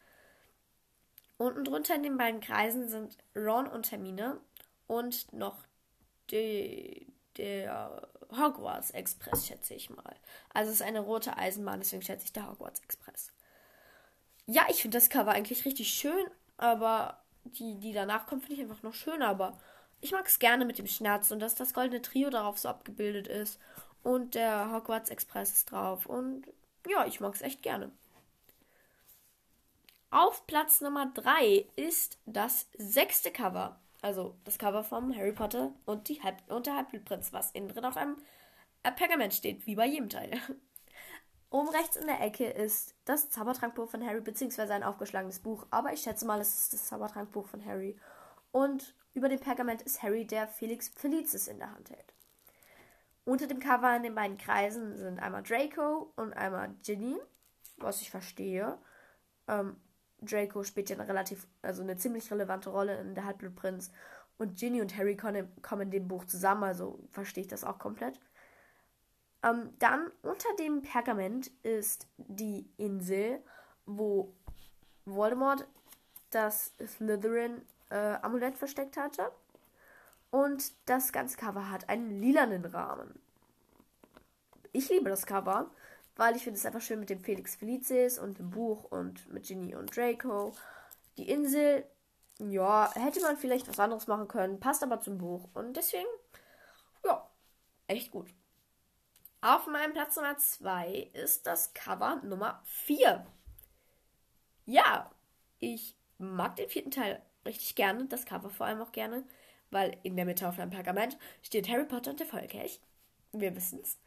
Unten 1.37 1.63
drunter 1.63 1.95
in 1.95 2.03
den 2.03 2.17
beiden 2.17 2.41
Kreisen 2.41 2.89
sind 2.89 3.17
Ron 3.35 3.67
und 3.67 3.89
Hermine 3.91 4.41
und 4.87 5.31
noch 5.31 5.63
der 6.31 8.09
Hogwarts 8.31 8.91
Express, 8.91 9.47
schätze 9.47 9.73
ich 9.73 9.89
mal. 9.89 10.15
Also 10.53 10.71
es 10.71 10.77
ist 10.77 10.85
eine 10.85 10.99
rote 10.99 11.37
Eisenbahn, 11.37 11.79
deswegen 11.79 12.01
schätze 12.01 12.25
ich 12.25 12.33
der 12.33 12.49
Hogwarts 12.49 12.81
Express. 12.81 13.31
Ja, 14.45 14.65
ich 14.69 14.81
finde 14.81 14.97
das 14.97 15.09
Cover 15.09 15.31
eigentlich 15.31 15.65
richtig 15.65 15.89
schön, 15.89 16.25
aber 16.57 17.21
die, 17.43 17.79
die 17.79 17.93
danach 17.93 18.27
kommt, 18.27 18.43
finde 18.43 18.55
ich 18.55 18.67
einfach 18.67 18.83
noch 18.83 18.93
schöner. 18.93 19.27
Aber 19.27 19.57
ich 20.01 20.11
mag 20.11 20.27
es 20.27 20.39
gerne 20.39 20.65
mit 20.65 20.77
dem 20.77 20.87
Schnatz 20.87 21.31
und 21.31 21.39
dass 21.39 21.55
das 21.55 21.73
goldene 21.73 22.01
Trio 22.01 22.29
darauf 22.29 22.57
so 22.57 22.69
abgebildet 22.69 23.27
ist. 23.27 23.59
Und 24.03 24.35
der 24.35 24.71
Hogwarts 24.71 25.09
Express 25.09 25.51
ist 25.51 25.71
drauf. 25.71 26.05
Und 26.05 26.45
ja, 26.87 27.05
ich 27.05 27.19
mag 27.19 27.35
es 27.35 27.41
echt 27.41 27.61
gerne. 27.61 27.91
Auf 30.11 30.47
Platz 30.47 30.81
Nummer 30.81 31.11
3 31.13 31.67
ist 31.75 32.17
das 32.25 32.67
sechste 32.77 33.31
Cover. 33.31 33.79
Also 34.01 34.35
das 34.45 34.57
Cover 34.57 34.83
vom 34.83 35.15
Harry 35.15 35.33
Potter 35.33 35.73
und, 35.85 36.07
die 36.07 36.21
Halb 36.21 36.37
und 36.47 36.65
der 36.65 36.75
Halbblutprinz, 36.75 37.33
was 37.33 37.51
innen 37.51 37.67
drin 37.67 37.85
auf 37.85 37.97
einem 37.97 38.17
Pergament 38.95 39.33
steht, 39.33 39.65
wie 39.65 39.75
bei 39.75 39.85
jedem 39.85 40.09
Teil. 40.09 40.39
Oben 41.51 41.69
rechts 41.69 41.95
in 41.95 42.05
der 42.05 42.21
Ecke 42.21 42.45
ist 42.45 42.95
das 43.05 43.29
Zaubertrankbuch 43.29 43.89
von 43.89 44.05
Harry, 44.05 44.21
beziehungsweise 44.21 44.73
ein 44.73 44.83
aufgeschlagenes 44.83 45.39
Buch, 45.39 45.65
aber 45.71 45.91
ich 45.91 46.01
schätze 46.01 46.25
mal, 46.25 46.39
es 46.39 46.53
ist 46.59 46.73
das 46.73 46.85
Zaubertrankbuch 46.85 47.47
von 47.47 47.65
Harry. 47.65 47.97
Und 48.51 48.95
über 49.13 49.29
dem 49.29 49.39
Pergament 49.39 49.81
ist 49.81 50.03
Harry, 50.03 50.25
der 50.25 50.47
Felix 50.47 50.89
Felicis 50.89 51.47
in 51.47 51.57
der 51.57 51.71
Hand 51.71 51.89
hält. 51.89 52.13
Unter 53.25 53.47
dem 53.47 53.59
Cover 53.59 53.95
in 53.95 54.03
den 54.03 54.15
beiden 54.15 54.37
Kreisen 54.37 54.97
sind 54.97 55.19
einmal 55.19 55.43
Draco 55.43 56.13
und 56.15 56.33
einmal 56.33 56.73
Ginny, 56.83 57.17
was 57.77 58.01
ich 58.01 58.11
verstehe. 58.11 58.77
Ähm, 59.47 59.77
Draco 60.21 60.63
spielt 60.63 60.89
ja 60.89 60.97
eine 60.97 61.07
relativ, 61.07 61.47
also 61.61 61.81
eine 61.81 61.97
ziemlich 61.97 62.31
relevante 62.31 62.69
Rolle 62.69 62.99
in 62.99 63.15
der 63.15 63.25
Halbblutprinz. 63.25 63.91
Und 64.37 64.57
Ginny 64.57 64.81
und 64.81 64.95
Harry 64.97 65.17
kommen 65.17 65.81
in 65.81 65.91
dem 65.91 66.07
Buch 66.07 66.25
zusammen, 66.25 66.63
also 66.63 66.99
verstehe 67.11 67.43
ich 67.43 67.49
das 67.49 67.63
auch 67.63 67.77
komplett. 67.77 68.19
Ähm, 69.43 69.73
dann 69.79 70.11
unter 70.21 70.49
dem 70.57 70.81
Pergament 70.81 71.51
ist 71.63 72.07
die 72.17 72.69
Insel, 72.77 73.41
wo 73.85 74.33
Voldemort 75.05 75.67
das 76.29 76.73
Slytherin-Amulett 76.85 78.53
äh, 78.53 78.57
versteckt 78.57 78.97
hatte. 78.97 79.31
Und 80.31 80.73
das 80.87 81.11
ganze 81.11 81.37
Cover 81.37 81.71
hat 81.71 81.89
einen 81.89 82.21
lilanen 82.21 82.65
Rahmen. 82.65 83.19
Ich 84.71 84.89
liebe 84.89 85.09
das 85.09 85.25
Cover 85.25 85.71
weil 86.19 86.35
ich 86.35 86.43
finde 86.43 86.59
es 86.59 86.65
einfach 86.65 86.81
schön 86.81 86.99
mit 86.99 87.09
dem 87.09 87.21
Felix 87.21 87.55
Felicis 87.55 88.19
und 88.19 88.39
dem 88.39 88.49
Buch 88.49 88.83
und 88.83 89.31
mit 89.31 89.47
Ginny 89.47 89.73
und 89.73 89.95
Draco. 89.95 90.53
Die 91.17 91.29
Insel, 91.29 91.85
ja, 92.39 92.91
hätte 92.93 93.21
man 93.21 93.37
vielleicht 93.37 93.69
was 93.69 93.79
anderes 93.79 94.07
machen 94.07 94.27
können, 94.27 94.59
passt 94.59 94.83
aber 94.83 94.99
zum 94.99 95.17
Buch 95.17 95.47
und 95.53 95.77
deswegen, 95.77 96.09
ja, 97.05 97.25
echt 97.87 98.11
gut. 98.11 98.27
Auf 99.39 99.67
meinem 99.67 99.93
Platz 99.93 100.17
Nummer 100.17 100.37
2 100.37 101.09
ist 101.13 101.47
das 101.47 101.73
Cover 101.73 102.17
Nummer 102.25 102.61
4. 102.65 103.25
Ja, 104.65 105.09
ich 105.59 105.95
mag 106.17 106.57
den 106.57 106.67
vierten 106.67 106.91
Teil 106.91 107.21
richtig 107.45 107.75
gerne, 107.75 108.07
das 108.07 108.25
Cover 108.25 108.49
vor 108.49 108.65
allem 108.65 108.81
auch 108.81 108.91
gerne, 108.91 109.23
weil 109.71 109.97
in 110.03 110.17
der 110.17 110.25
Mitte 110.25 110.49
auf 110.49 110.59
einem 110.59 110.71
Pergament 110.71 111.17
steht 111.43 111.69
Harry 111.69 111.85
Potter 111.85 112.11
und 112.11 112.19
der 112.19 112.27
Feuerkelch. 112.27 112.81
Wir 113.31 113.55
wissen 113.55 113.79
es. 113.81 113.97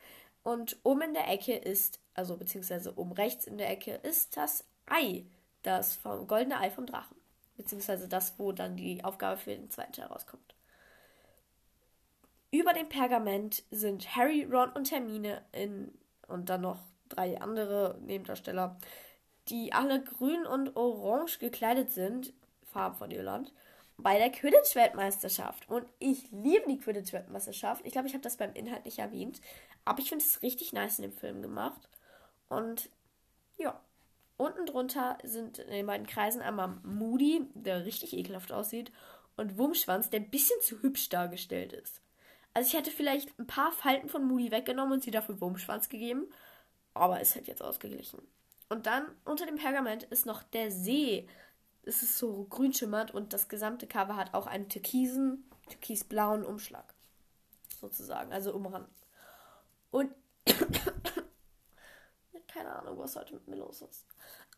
Und 0.42 0.77
oben 0.83 1.03
in 1.03 1.14
der 1.14 1.29
Ecke 1.29 1.55
ist, 1.55 2.01
also 2.14 2.37
beziehungsweise 2.37 2.96
oben 2.98 3.12
rechts 3.12 3.46
in 3.46 3.59
der 3.59 3.70
Ecke 3.70 3.94
ist 3.94 4.37
das 4.37 4.64
Ei, 4.87 5.25
das 5.62 5.94
vom 5.94 6.27
goldene 6.27 6.59
Ei 6.59 6.70
vom 6.70 6.87
Drachen. 6.87 7.16
Beziehungsweise 7.57 8.09
das, 8.09 8.38
wo 8.38 8.53
dann 8.53 8.77
die 8.77 9.05
Aufgabe 9.05 9.38
für 9.38 9.51
den 9.51 9.70
zweiten 9.70 9.92
Teil 9.92 10.07
rauskommt. 10.07 10.55
Über 12.51 12.72
dem 12.72 12.88
Pergament 12.88 13.62
sind 13.70 14.14
Harry, 14.14 14.44
Ron 14.44 14.70
und 14.70 14.90
Hermine 14.90 15.42
in, 15.53 15.92
und 16.29 16.48
dann 16.48 16.62
noch 16.62 16.81
drei 17.09 17.40
andere 17.40 17.98
Nebendarsteller, 18.03 18.77
die 19.48 19.72
alle 19.72 20.03
grün 20.03 20.46
und 20.46 20.77
orange 20.77 21.38
gekleidet 21.38 21.90
sind, 21.90 22.33
Farben 22.64 22.96
von 22.96 23.11
Irland, 23.11 23.53
bei 23.96 24.18
der 24.18 24.31
Quidditch-Weltmeisterschaft. 24.31 25.68
Und 25.68 25.87
ich 25.98 26.31
liebe 26.31 26.66
die 26.68 26.79
Quidditch-Weltmeisterschaft. 26.79 27.85
Ich 27.85 27.92
glaube, 27.92 28.09
ich 28.09 28.14
habe 28.14 28.22
das 28.22 28.37
beim 28.37 28.53
Inhalt 28.55 28.85
nicht 28.85 28.98
erwähnt. 28.98 29.40
Aber 29.85 30.01
ich 30.01 30.09
finde 30.09 30.25
es 30.25 30.42
richtig 30.42 30.72
nice 30.72 30.98
in 30.98 31.03
dem 31.03 31.12
Film 31.12 31.42
gemacht. 31.42 31.88
Und 32.52 32.90
ja, 33.56 33.80
unten 34.36 34.66
drunter 34.66 35.16
sind 35.22 35.58
in 35.58 35.70
den 35.70 35.86
beiden 35.86 36.06
Kreisen 36.06 36.42
einmal 36.42 36.68
Moody, 36.82 37.48
der 37.54 37.86
richtig 37.86 38.12
ekelhaft 38.12 38.52
aussieht, 38.52 38.92
und 39.36 39.56
Wurmschwanz, 39.56 40.10
der 40.10 40.20
ein 40.20 40.30
bisschen 40.30 40.60
zu 40.60 40.82
hübsch 40.82 41.08
dargestellt 41.08 41.72
ist. 41.72 42.02
Also 42.52 42.68
ich 42.68 42.74
hätte 42.74 42.90
vielleicht 42.90 43.38
ein 43.38 43.46
paar 43.46 43.72
Falten 43.72 44.10
von 44.10 44.26
Moody 44.26 44.50
weggenommen 44.50 44.92
und 44.92 45.02
sie 45.02 45.10
dafür 45.10 45.40
Wurmschwanz 45.40 45.88
gegeben, 45.88 46.26
aber 46.92 47.20
ist 47.22 47.34
halt 47.34 47.46
jetzt 47.46 47.62
ausgeglichen. 47.62 48.20
Und 48.68 48.84
dann 48.84 49.06
unter 49.24 49.46
dem 49.46 49.56
Pergament 49.56 50.02
ist 50.04 50.26
noch 50.26 50.42
der 50.42 50.70
See. 50.70 51.26
Es 51.84 52.02
ist 52.02 52.18
so 52.18 52.44
grün 52.44 52.74
schimmert 52.74 53.12
und 53.12 53.32
das 53.32 53.48
gesamte 53.48 53.86
Cover 53.86 54.16
hat 54.16 54.34
auch 54.34 54.46
einen 54.46 54.68
türkisen, 54.68 55.50
türkisblauen 55.70 56.44
Umschlag. 56.44 56.92
Sozusagen, 57.80 58.30
also 58.30 58.52
umrand. 58.52 58.88
Und 59.90 60.10
keine 62.52 62.74
Ahnung, 62.74 62.98
was 62.98 63.16
heute 63.16 63.34
mit 63.34 63.48
mir 63.48 63.56
los 63.56 63.82
ist. 63.82 64.06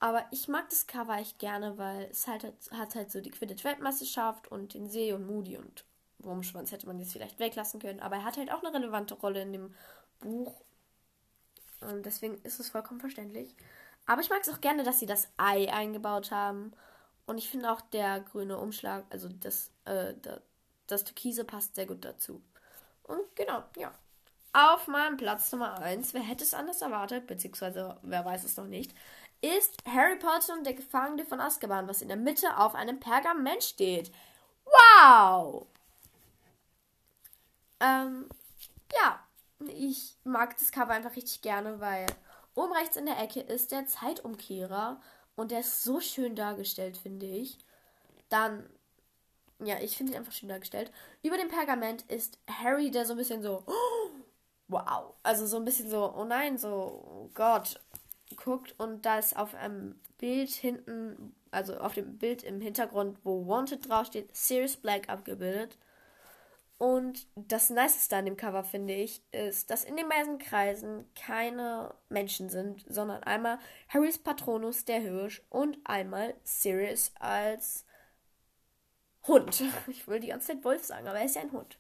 Aber 0.00 0.24
ich 0.30 0.48
mag 0.48 0.68
das 0.68 0.87
Cover 0.87 1.16
echt 1.16 1.38
gerne, 1.38 1.78
weil 1.78 2.09
es 2.11 2.26
halt 2.26 2.44
hat 2.72 2.94
halt 2.94 3.11
so 3.11 3.20
die 3.20 3.30
Quidditch-Weltmeisterschaft 3.30 4.48
und 4.48 4.74
den 4.74 4.88
See 4.88 5.12
und 5.12 5.26
Moody 5.26 5.57
und 5.57 5.85
Wurmschwanz 6.18 6.72
hätte 6.72 6.87
man 6.87 6.98
jetzt 6.98 7.12
vielleicht 7.12 7.38
weglassen 7.38 7.80
können. 7.80 8.00
Aber 8.00 8.16
er 8.16 8.24
hat 8.24 8.37
halt 8.37 8.50
auch 8.50 8.62
eine 8.62 8.74
relevante 8.74 9.14
Rolle 9.14 9.42
in 9.42 9.52
dem 9.52 9.74
Buch. 10.20 10.61
Und 11.80 12.04
deswegen 12.04 12.38
ist 12.42 12.61
es 12.61 12.70
vollkommen 12.70 13.00
verständlich. 13.00 13.54
Aber 14.07 14.20
ich 14.20 14.30
mag 14.30 14.40
es 14.42 14.48
auch 14.48 14.61
gerne, 14.61 14.83
dass 14.83 15.00
sie 15.00 15.07
das 15.07 15.28
Ei 15.37 15.72
eingebaut 15.72 16.30
haben. 16.30 16.72
Und 17.26 17.38
ich 17.38 17.48
finde 17.48 17.72
auch 17.72 17.80
der 17.80 18.20
grüne 18.20 18.59
Umschlag, 18.59 19.04
also 19.11 19.28
das, 19.28 19.70
äh, 19.87 20.14
das, 20.20 20.40
das 20.87 21.04
Türkise 21.04 21.44
passt 21.44 21.74
sehr 21.74 21.87
gut 21.87 22.04
dazu. 22.04 22.42
Und 23.02 23.35
genau, 23.35 23.64
ja. 23.76 23.92
Auf 24.55 24.87
meinem 24.87 25.17
Platz 25.17 25.51
Nummer 25.51 25.81
1, 25.81 26.14
wer 26.14 26.23
hätte 26.23 26.45
es 26.45 26.55
anders 26.55 26.81
erwartet, 26.81 27.27
beziehungsweise 27.27 27.99
wer 28.03 28.25
weiß 28.25 28.45
es 28.45 28.57
noch 28.57 28.67
nicht, 28.67 28.95
ist 29.40 29.83
Harry 29.85 30.17
Potter 30.17 30.55
und 30.55 30.64
der 30.64 30.75
Gefangene 30.75 31.25
von 31.25 31.40
Azkaban, 31.40 31.88
was 31.88 32.03
in 32.03 32.09
der 32.09 32.17
Mitte 32.17 32.57
auf 32.57 32.77
einem 32.77 33.01
Pergament 33.01 33.64
steht. 33.64 34.12
Wow! 34.64 35.67
Ähm, 37.81 38.29
ja, 38.95 39.21
ich 39.67 40.14
mag 40.23 40.57
das 40.57 40.71
Cover 40.71 40.93
einfach 40.93 41.17
richtig 41.17 41.43
gerne, 41.43 41.81
weil 41.81 42.07
Oben 42.55 42.73
rechts 42.73 42.97
in 42.97 43.07
der 43.07 43.19
Ecke 43.19 43.40
ist 43.40 43.73
der 43.73 43.87
Zeitumkehrer 43.87 45.01
und 45.35 45.51
der 45.51 45.61
ist 45.61 45.83
so 45.83 46.01
schön 46.01 46.37
dargestellt, 46.37 46.97
finde 46.97 47.27
ich. 47.27 47.59
Dann, 48.29 48.69
ja, 49.59 49.81
ich 49.81 49.97
finde 49.97 50.12
ihn 50.12 50.19
einfach 50.19 50.33
schön 50.33 50.49
dargestellt. 50.49 50.93
Über 51.23 51.37
dem 51.37 51.49
Pergament 51.49 52.03
ist 52.03 52.38
Harry, 52.49 52.93
der 52.93 53.07
so 53.07 53.14
ein 53.14 53.19
bisschen 53.19 53.43
so, 53.43 53.64
wow, 54.68 55.14
also 55.22 55.46
so 55.46 55.57
ein 55.57 55.64
bisschen 55.64 55.90
so, 55.90 56.14
oh 56.14 56.24
nein, 56.24 56.59
so, 56.59 56.68
oh 57.07 57.31
Gott, 57.35 57.81
guckt 58.37 58.74
und 58.79 59.05
da 59.05 59.18
ist 59.18 59.37
auf 59.37 59.55
einem 59.55 60.00
Bild 60.18 60.50
hinten, 60.50 61.35
also 61.50 61.79
auf 61.79 61.94
dem 61.94 62.18
Bild 62.18 62.42
im 62.42 62.61
Hintergrund, 62.61 63.18
wo 63.24 63.46
Wanted 63.46 63.88
draufsteht, 63.88 64.35
Sirius 64.35 64.77
Black 64.77 65.09
abgebildet. 65.09 65.79
Und 66.77 67.29
das 67.37 67.70
Niceste 67.70 68.16
an 68.16 68.24
dem 68.24 68.37
Cover, 68.37 68.64
finde 68.64 68.94
ich, 68.94 69.22
ist, 69.31 69.70
dass 69.70 69.85
in 69.85 69.96
den 69.96 70.09
meisten 70.09 70.38
Kreisen 70.38 71.07
keine 71.14 71.94
Menschen 72.09 72.48
sind, 72.48 72.85
sondern 72.88 73.22
einmal 73.22 73.59
Harrys 73.88 74.18
Patronus, 74.18 74.85
der 74.85 75.00
Hirsch, 75.00 75.42
und 75.50 75.79
einmal 75.85 76.35
Sirius 76.42 77.12
als 77.20 77.87
Hund. 79.27 79.62
Ich 79.87 80.07
will 80.09 80.20
die 80.20 80.29
ganze 80.29 80.48
Zeit 80.48 80.64
Wolf 80.64 80.85
sagen, 80.85 81.07
aber 81.07 81.18
er 81.18 81.27
ist 81.27 81.37
ja 81.37 81.42
ein 81.42 81.53
Hund. 81.53 81.79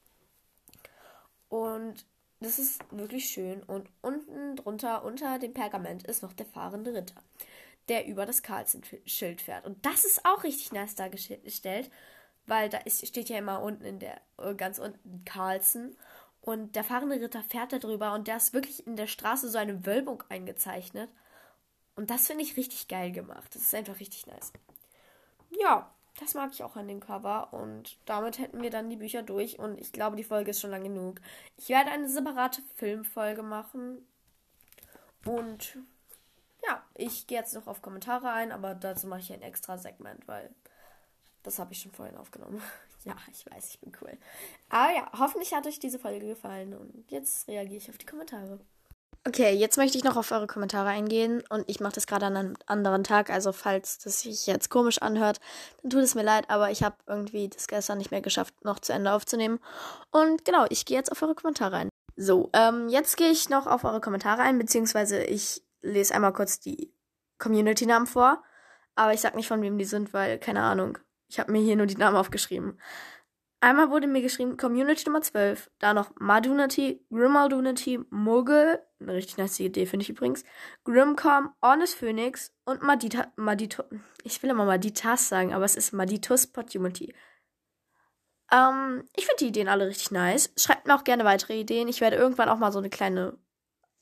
Und 1.48 2.06
das 2.44 2.58
ist 2.58 2.80
wirklich 2.90 3.26
schön. 3.26 3.62
Und 3.62 3.88
unten 4.02 4.56
drunter, 4.56 5.04
unter 5.04 5.38
dem 5.38 5.54
Pergament, 5.54 6.06
ist 6.06 6.22
noch 6.22 6.32
der 6.32 6.46
fahrende 6.46 6.94
Ritter, 6.94 7.22
der 7.88 8.06
über 8.06 8.26
das 8.26 8.42
Carlsen-Schild 8.42 9.40
fährt. 9.40 9.64
Und 9.64 9.84
das 9.84 10.04
ist 10.04 10.24
auch 10.24 10.44
richtig 10.44 10.72
nice 10.72 10.94
dargestellt, 10.94 11.90
weil 12.46 12.68
da 12.68 12.78
ist, 12.78 13.06
steht 13.06 13.28
ja 13.28 13.38
immer 13.38 13.62
unten 13.62 13.84
in 13.84 13.98
der, 13.98 14.20
äh, 14.38 14.54
ganz 14.54 14.78
unten 14.78 15.24
Carlsen. 15.24 15.96
Und 16.40 16.76
der 16.76 16.84
fahrende 16.84 17.20
Ritter 17.20 17.42
fährt 17.42 17.72
da 17.72 17.78
drüber 17.78 18.12
und 18.12 18.28
der 18.28 18.36
ist 18.36 18.52
wirklich 18.52 18.86
in 18.86 18.96
der 18.96 19.06
Straße 19.06 19.48
so 19.48 19.56
eine 19.56 19.86
Wölbung 19.86 20.22
eingezeichnet. 20.28 21.08
Und 21.96 22.10
das 22.10 22.26
finde 22.26 22.44
ich 22.44 22.56
richtig 22.58 22.88
geil 22.88 23.12
gemacht. 23.12 23.54
Das 23.54 23.62
ist 23.62 23.74
einfach 23.74 24.00
richtig 24.00 24.26
nice. 24.26 24.52
Ja, 25.58 25.94
das 26.20 26.34
mag 26.34 26.50
ich 26.52 26.62
auch 26.62 26.76
an 26.76 26.88
dem 26.88 27.00
Cover. 27.00 27.52
Und 27.52 27.96
damit 28.04 28.38
hätten 28.38 28.62
wir 28.62 28.70
dann 28.70 28.90
die 28.90 28.96
Bücher 28.96 29.22
durch. 29.22 29.58
Und 29.58 29.80
ich 29.80 29.92
glaube, 29.92 30.16
die 30.16 30.24
Folge 30.24 30.52
ist 30.52 30.60
schon 30.60 30.70
lang 30.70 30.84
genug. 30.84 31.20
Ich 31.56 31.68
werde 31.68 31.90
eine 31.90 32.08
separate 32.08 32.62
Filmfolge 32.76 33.42
machen. 33.42 34.06
Und 35.24 35.78
ja, 36.66 36.82
ich 36.94 37.26
gehe 37.26 37.38
jetzt 37.38 37.54
noch 37.54 37.66
auf 37.66 37.82
Kommentare 37.82 38.30
ein, 38.30 38.52
aber 38.52 38.74
dazu 38.74 39.06
mache 39.06 39.20
ich 39.20 39.32
ein 39.32 39.42
extra 39.42 39.78
Segment, 39.78 40.26
weil 40.28 40.50
das 41.42 41.58
habe 41.58 41.72
ich 41.72 41.80
schon 41.80 41.92
vorhin 41.92 42.16
aufgenommen. 42.16 42.62
ja, 43.04 43.16
ich 43.30 43.44
weiß, 43.50 43.70
ich 43.70 43.80
bin 43.80 43.92
cool. 44.00 44.16
Aber 44.68 44.92
ja, 44.92 45.10
hoffentlich 45.18 45.52
hat 45.54 45.66
euch 45.66 45.78
diese 45.78 45.98
Folge 45.98 46.26
gefallen 46.26 46.74
und 46.74 47.10
jetzt 47.10 47.48
reagiere 47.48 47.78
ich 47.78 47.90
auf 47.90 47.98
die 47.98 48.06
Kommentare. 48.06 48.60
Okay, 49.26 49.54
jetzt 49.54 49.78
möchte 49.78 49.96
ich 49.96 50.04
noch 50.04 50.16
auf 50.18 50.32
eure 50.32 50.46
Kommentare 50.46 50.90
eingehen 50.90 51.42
und 51.48 51.64
ich 51.66 51.80
mache 51.80 51.94
das 51.94 52.06
gerade 52.06 52.26
an 52.26 52.36
einem 52.36 52.54
anderen 52.66 53.04
Tag, 53.04 53.30
also 53.30 53.52
falls 53.52 53.98
das 53.98 54.20
sich 54.20 54.46
jetzt 54.46 54.68
komisch 54.68 55.00
anhört, 55.00 55.40
dann 55.80 55.90
tut 55.90 56.02
es 56.02 56.14
mir 56.14 56.22
leid, 56.22 56.50
aber 56.50 56.70
ich 56.70 56.82
habe 56.82 56.96
irgendwie 57.06 57.48
das 57.48 57.66
gestern 57.66 57.96
nicht 57.96 58.10
mehr 58.10 58.20
geschafft, 58.20 58.54
noch 58.64 58.80
zu 58.80 58.92
Ende 58.92 59.12
aufzunehmen. 59.12 59.60
Und 60.10 60.44
genau, 60.44 60.66
ich 60.68 60.84
gehe 60.84 60.98
jetzt 60.98 61.10
auf 61.10 61.22
eure 61.22 61.34
Kommentare 61.34 61.76
ein. 61.76 61.88
So, 62.16 62.50
ähm, 62.52 62.90
jetzt 62.90 63.16
gehe 63.16 63.30
ich 63.30 63.48
noch 63.48 63.66
auf 63.66 63.84
eure 63.84 64.02
Kommentare 64.02 64.42
ein, 64.42 64.58
beziehungsweise 64.58 65.24
ich 65.24 65.62
lese 65.80 66.14
einmal 66.14 66.34
kurz 66.34 66.60
die 66.60 66.92
Community-Namen 67.38 68.06
vor, 68.06 68.42
aber 68.94 69.14
ich 69.14 69.22
sag 69.22 69.34
nicht, 69.36 69.48
von 69.48 69.62
wem 69.62 69.78
die 69.78 69.86
sind, 69.86 70.12
weil, 70.12 70.38
keine 70.38 70.60
Ahnung, 70.60 70.98
ich 71.28 71.40
habe 71.40 71.50
mir 71.50 71.62
hier 71.62 71.76
nur 71.76 71.86
die 71.86 71.96
Namen 71.96 72.18
aufgeschrieben. 72.18 72.78
Einmal 73.64 73.90
wurde 73.90 74.06
mir 74.06 74.20
geschrieben 74.20 74.58
Community 74.58 75.04
Nummer 75.06 75.22
12, 75.22 75.70
da 75.78 75.94
noch 75.94 76.10
Madunity, 76.20 77.02
Grimaldunity, 77.10 77.98
Muggel, 78.10 78.78
eine 79.08 79.16
richtig 79.16 79.36
nice 79.36 79.60
Idee 79.60 79.86
finde 79.86 80.04
ich 80.04 80.10
übrigens, 80.10 80.44
Grimcom, 80.84 81.50
Honest 81.62 81.96
Phoenix 81.96 82.52
und 82.64 82.82
Madita, 82.82 83.32
Madito, 83.36 83.84
ich 84.22 84.42
will 84.42 84.50
immer 84.50 84.64
Maditas 84.64 85.28
sagen, 85.28 85.54
aber 85.54 85.64
es 85.64 85.76
ist 85.76 85.92
Maditus 85.92 86.46
Podumity. 86.46 87.14
Ähm, 88.52 89.08
ich 89.16 89.26
finde 89.26 89.38
die 89.40 89.48
Ideen 89.48 89.68
alle 89.68 89.86
richtig 89.86 90.10
nice. 90.10 90.52
Schreibt 90.56 90.86
mir 90.86 90.94
auch 90.94 91.04
gerne 91.04 91.24
weitere 91.24 91.58
Ideen. 91.58 91.88
Ich 91.88 92.00
werde 92.00 92.16
irgendwann 92.16 92.48
auch 92.48 92.58
mal 92.58 92.72
so 92.72 92.78
eine 92.78 92.90
kleine 92.90 93.36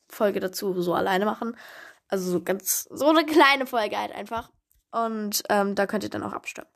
Folge 0.09 0.39
dazu 0.39 0.81
so 0.81 0.93
alleine 0.93 1.25
machen. 1.25 1.57
Also 2.07 2.31
so 2.31 2.41
ganz, 2.41 2.87
so 2.91 3.09
eine 3.09 3.25
kleine 3.25 3.65
Folge 3.65 3.97
halt 3.97 4.11
einfach. 4.13 4.51
Und 4.91 5.43
ähm, 5.49 5.75
da 5.75 5.87
könnt 5.87 6.03
ihr 6.03 6.09
dann 6.09 6.23
auch 6.23 6.33
abstimmen. 6.33 6.67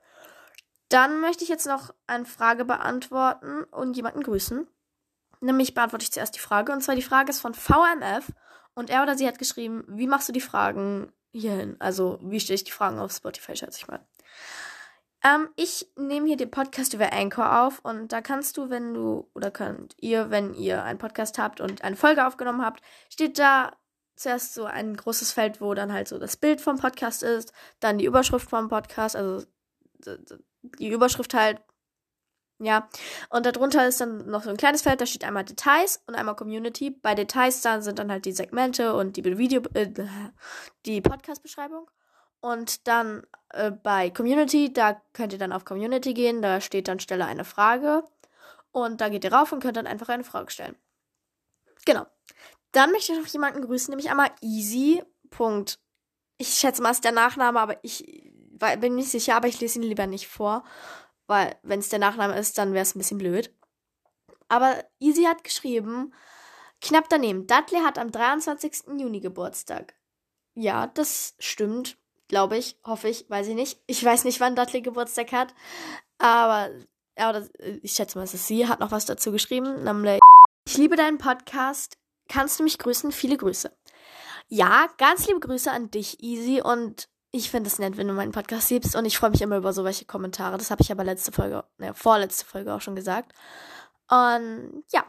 Dann 0.89 1.19
möchte 1.21 1.43
ich 1.43 1.49
jetzt 1.49 1.67
noch 1.67 1.93
eine 2.07 2.25
Frage 2.25 2.65
beantworten 2.65 3.63
und 3.65 3.95
jemanden 3.95 4.23
grüßen. 4.23 4.67
Nämlich 5.41 5.73
beantworte 5.73 6.03
ich 6.03 6.11
zuerst 6.11 6.35
die 6.35 6.39
Frage. 6.39 6.71
Und 6.71 6.81
zwar 6.81 6.95
die 6.95 7.01
Frage 7.01 7.29
ist 7.29 7.39
von 7.39 7.53
VMF. 7.53 8.31
Und 8.73 8.89
er 8.89 9.03
oder 9.03 9.17
sie 9.17 9.27
hat 9.27 9.39
geschrieben, 9.39 9.83
wie 9.87 10.07
machst 10.07 10.29
du 10.29 10.33
die 10.33 10.41
Fragen 10.41 11.11
hierhin? 11.31 11.75
Also, 11.79 12.19
wie 12.21 12.39
stelle 12.39 12.55
ich 12.55 12.63
die 12.63 12.71
Fragen 12.71 12.99
auf 12.99 13.11
Spotify, 13.11 13.55
schätze 13.55 13.79
ich 13.79 13.87
mal. 13.87 14.05
Ähm, 15.23 15.49
ich 15.55 15.91
nehme 15.95 16.27
hier 16.27 16.37
den 16.37 16.51
Podcast 16.51 16.93
über 16.93 17.11
Anchor 17.11 17.61
auf 17.61 17.79
und 17.79 18.11
da 18.11 18.21
kannst 18.21 18.57
du, 18.57 18.69
wenn 18.69 18.93
du, 18.93 19.29
oder 19.33 19.49
könnt 19.49 19.95
ihr, 19.99 20.29
wenn 20.29 20.53
ihr 20.53 20.83
einen 20.83 20.99
Podcast 20.99 21.39
habt 21.39 21.59
und 21.59 21.83
eine 21.83 21.95
Folge 21.95 22.25
aufgenommen 22.25 22.63
habt, 22.63 22.81
steht 23.09 23.39
da 23.39 23.75
zuerst 24.15 24.53
so 24.53 24.65
ein 24.65 24.95
großes 24.95 25.31
Feld, 25.31 25.61
wo 25.61 25.73
dann 25.73 25.93
halt 25.93 26.07
so 26.07 26.17
das 26.19 26.37
Bild 26.37 26.61
vom 26.61 26.77
Podcast 26.77 27.23
ist, 27.23 27.53
dann 27.79 27.97
die 27.97 28.05
Überschrift 28.05 28.49
vom 28.49 28.69
Podcast, 28.69 29.15
also 29.15 29.45
die 30.61 30.89
Überschrift 30.89 31.33
halt. 31.33 31.61
Ja, 32.59 32.89
und 33.29 33.45
darunter 33.45 33.87
ist 33.87 34.01
dann 34.01 34.29
noch 34.29 34.43
so 34.43 34.49
ein 34.49 34.57
kleines 34.57 34.81
Feld, 34.81 34.99
da 34.99 35.05
steht 35.05 35.23
einmal 35.23 35.45
Details 35.45 36.01
und 36.07 36.15
einmal 36.15 36.35
Community. 36.35 36.89
Bei 36.89 37.13
Details 37.13 37.61
dann 37.61 37.83
sind 37.83 37.99
dann 37.99 38.11
halt 38.11 38.25
die 38.25 38.31
Segmente 38.31 38.95
und 38.95 39.15
die 39.15 39.23
Video, 39.23 39.61
äh, 39.75 39.91
die 40.85 41.01
Podcast-Beschreibung. 41.01 41.89
Und 42.39 42.87
dann 42.87 43.23
äh, 43.49 43.71
bei 43.71 44.09
Community, 44.09 44.73
da 44.73 45.01
könnt 45.13 45.33
ihr 45.33 45.39
dann 45.39 45.51
auf 45.51 45.65
Community 45.65 46.13
gehen, 46.13 46.41
da 46.41 46.59
steht 46.61 46.87
dann 46.87 46.99
Stelle 46.99 47.25
eine 47.25 47.45
Frage. 47.45 48.03
Und 48.71 49.01
da 49.01 49.09
geht 49.09 49.23
ihr 49.23 49.33
rauf 49.33 49.51
und 49.51 49.61
könnt 49.61 49.77
dann 49.77 49.87
einfach 49.87 50.09
eine 50.09 50.23
Frage 50.23 50.51
stellen. 50.51 50.75
Genau. 51.85 52.05
Dann 52.71 52.91
möchte 52.91 53.13
ich 53.13 53.19
noch 53.19 53.27
jemanden 53.27 53.61
grüßen, 53.61 53.91
nämlich 53.91 54.09
einmal 54.09 54.31
Easy. 54.41 55.03
Punkt. 55.29 55.79
Ich 56.37 56.49
schätze 56.49 56.81
mal, 56.81 56.91
ist 56.91 57.03
der 57.03 57.11
Nachname, 57.11 57.59
aber 57.59 57.83
ich 57.83 58.31
bin 58.79 58.95
nicht 58.95 59.09
sicher, 59.09 59.35
aber 59.35 59.47
ich 59.47 59.59
lese 59.59 59.79
ihn 59.79 59.83
lieber 59.83 60.07
nicht 60.07 60.27
vor. 60.27 60.63
Weil, 61.27 61.57
wenn 61.61 61.79
es 61.79 61.89
der 61.89 61.99
Nachname 61.99 62.37
ist, 62.37 62.57
dann 62.57 62.73
wäre 62.73 62.83
es 62.83 62.95
ein 62.95 62.99
bisschen 62.99 63.17
blöd. 63.17 63.53
Aber 64.47 64.83
Easy 64.99 65.23
hat 65.23 65.43
geschrieben, 65.43 66.13
knapp 66.81 67.09
daneben, 67.09 67.47
Dudley 67.47 67.81
hat 67.81 67.99
am 67.99 68.11
23. 68.11 68.85
Juni 68.97 69.19
Geburtstag. 69.19 69.93
Ja, 70.55 70.87
das 70.87 71.35
stimmt, 71.37 71.97
glaube 72.29 72.57
ich, 72.57 72.79
hoffe 72.83 73.09
ich, 73.09 73.29
weiß 73.29 73.47
ich 73.47 73.55
nicht. 73.55 73.81
Ich 73.87 74.03
weiß 74.03 74.23
nicht, 74.23 74.39
wann 74.39 74.55
Dudley 74.55 74.81
Geburtstag 74.81 75.33
hat, 75.33 75.53
aber, 76.17 76.71
aber 77.17 77.47
ich 77.81 77.91
schätze 77.91 78.17
mal, 78.17 78.23
es 78.23 78.33
ist 78.33 78.47
sie, 78.47 78.67
hat 78.67 78.79
noch 78.79 78.91
was 78.91 79.05
dazu 79.05 79.31
geschrieben, 79.31 79.83
nämlich, 79.83 80.19
ich 80.65 80.77
liebe 80.77 80.95
deinen 80.95 81.17
Podcast, 81.17 81.97
kannst 82.29 82.59
du 82.59 82.63
mich 82.63 82.77
grüßen? 82.77 83.11
Viele 83.11 83.37
Grüße. 83.37 83.71
Ja, 84.47 84.87
ganz 84.97 85.27
liebe 85.27 85.41
Grüße 85.41 85.71
an 85.71 85.91
dich, 85.91 86.23
Easy, 86.23 86.61
und 86.61 87.09
ich 87.31 87.51
finde 87.51 87.67
es 87.67 87.79
nett, 87.79 87.97
wenn 87.97 88.07
du 88.07 88.13
meinen 88.13 88.31
Podcast 88.31 88.67
siebst 88.67 88.95
und 88.95 89.05
ich 89.05 89.17
freue 89.17 89.31
mich 89.31 89.41
immer 89.41 89.57
über 89.57 89.73
so 89.73 89.83
welche 89.83 90.05
Kommentare. 90.05 90.57
Das 90.57 90.71
habe 90.71 90.81
ich 90.81 90.91
aber 90.91 91.03
letzte 91.03 91.31
Folge, 91.31 91.63
ne, 91.77 91.93
vorletzte 91.93 92.45
Folge 92.45 92.73
auch 92.73 92.81
schon 92.81 92.95
gesagt. 92.95 93.33
Und 94.09 94.83
ja, 94.91 95.05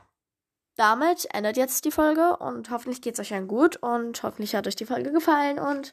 damit 0.78 1.26
endet 1.34 1.56
jetzt 1.56 1.84
die 1.84 1.90
Folge 1.90 2.36
und 2.36 2.70
hoffentlich 2.70 3.02
geht 3.02 3.14
es 3.14 3.20
euch 3.20 3.30
dann 3.30 3.48
gut 3.48 3.76
und 3.76 4.22
hoffentlich 4.22 4.54
hat 4.54 4.66
euch 4.68 4.76
die 4.76 4.86
Folge 4.86 5.10
gefallen 5.10 5.58
und 5.58 5.92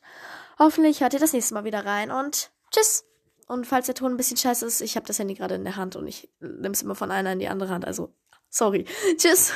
hoffentlich 0.59 1.01
hört 1.01 1.13
ihr 1.13 1.19
das 1.19 1.33
nächste 1.33 1.55
Mal 1.55 1.63
wieder 1.63 1.85
rein 1.85 2.11
und 2.11 2.51
tschüss. 2.71 3.03
Und 3.47 3.65
falls 3.65 3.87
der 3.87 3.95
Ton 3.95 4.13
ein 4.13 4.17
bisschen 4.17 4.37
scheiße 4.37 4.65
ist, 4.65 4.81
ich 4.81 4.95
habe 4.95 5.07
das 5.07 5.17
Handy 5.17 5.33
gerade 5.33 5.55
in 5.55 5.63
der 5.63 5.75
Hand 5.75 5.95
und 5.95 6.07
ich 6.07 6.29
nehme 6.39 6.73
es 6.73 6.83
immer 6.83 6.95
von 6.95 7.09
einer 7.11 7.31
in 7.33 7.39
die 7.39 7.47
andere 7.47 7.69
Hand, 7.69 7.85
also 7.85 8.13
sorry. 8.49 8.85
Tschüss. 9.17 9.53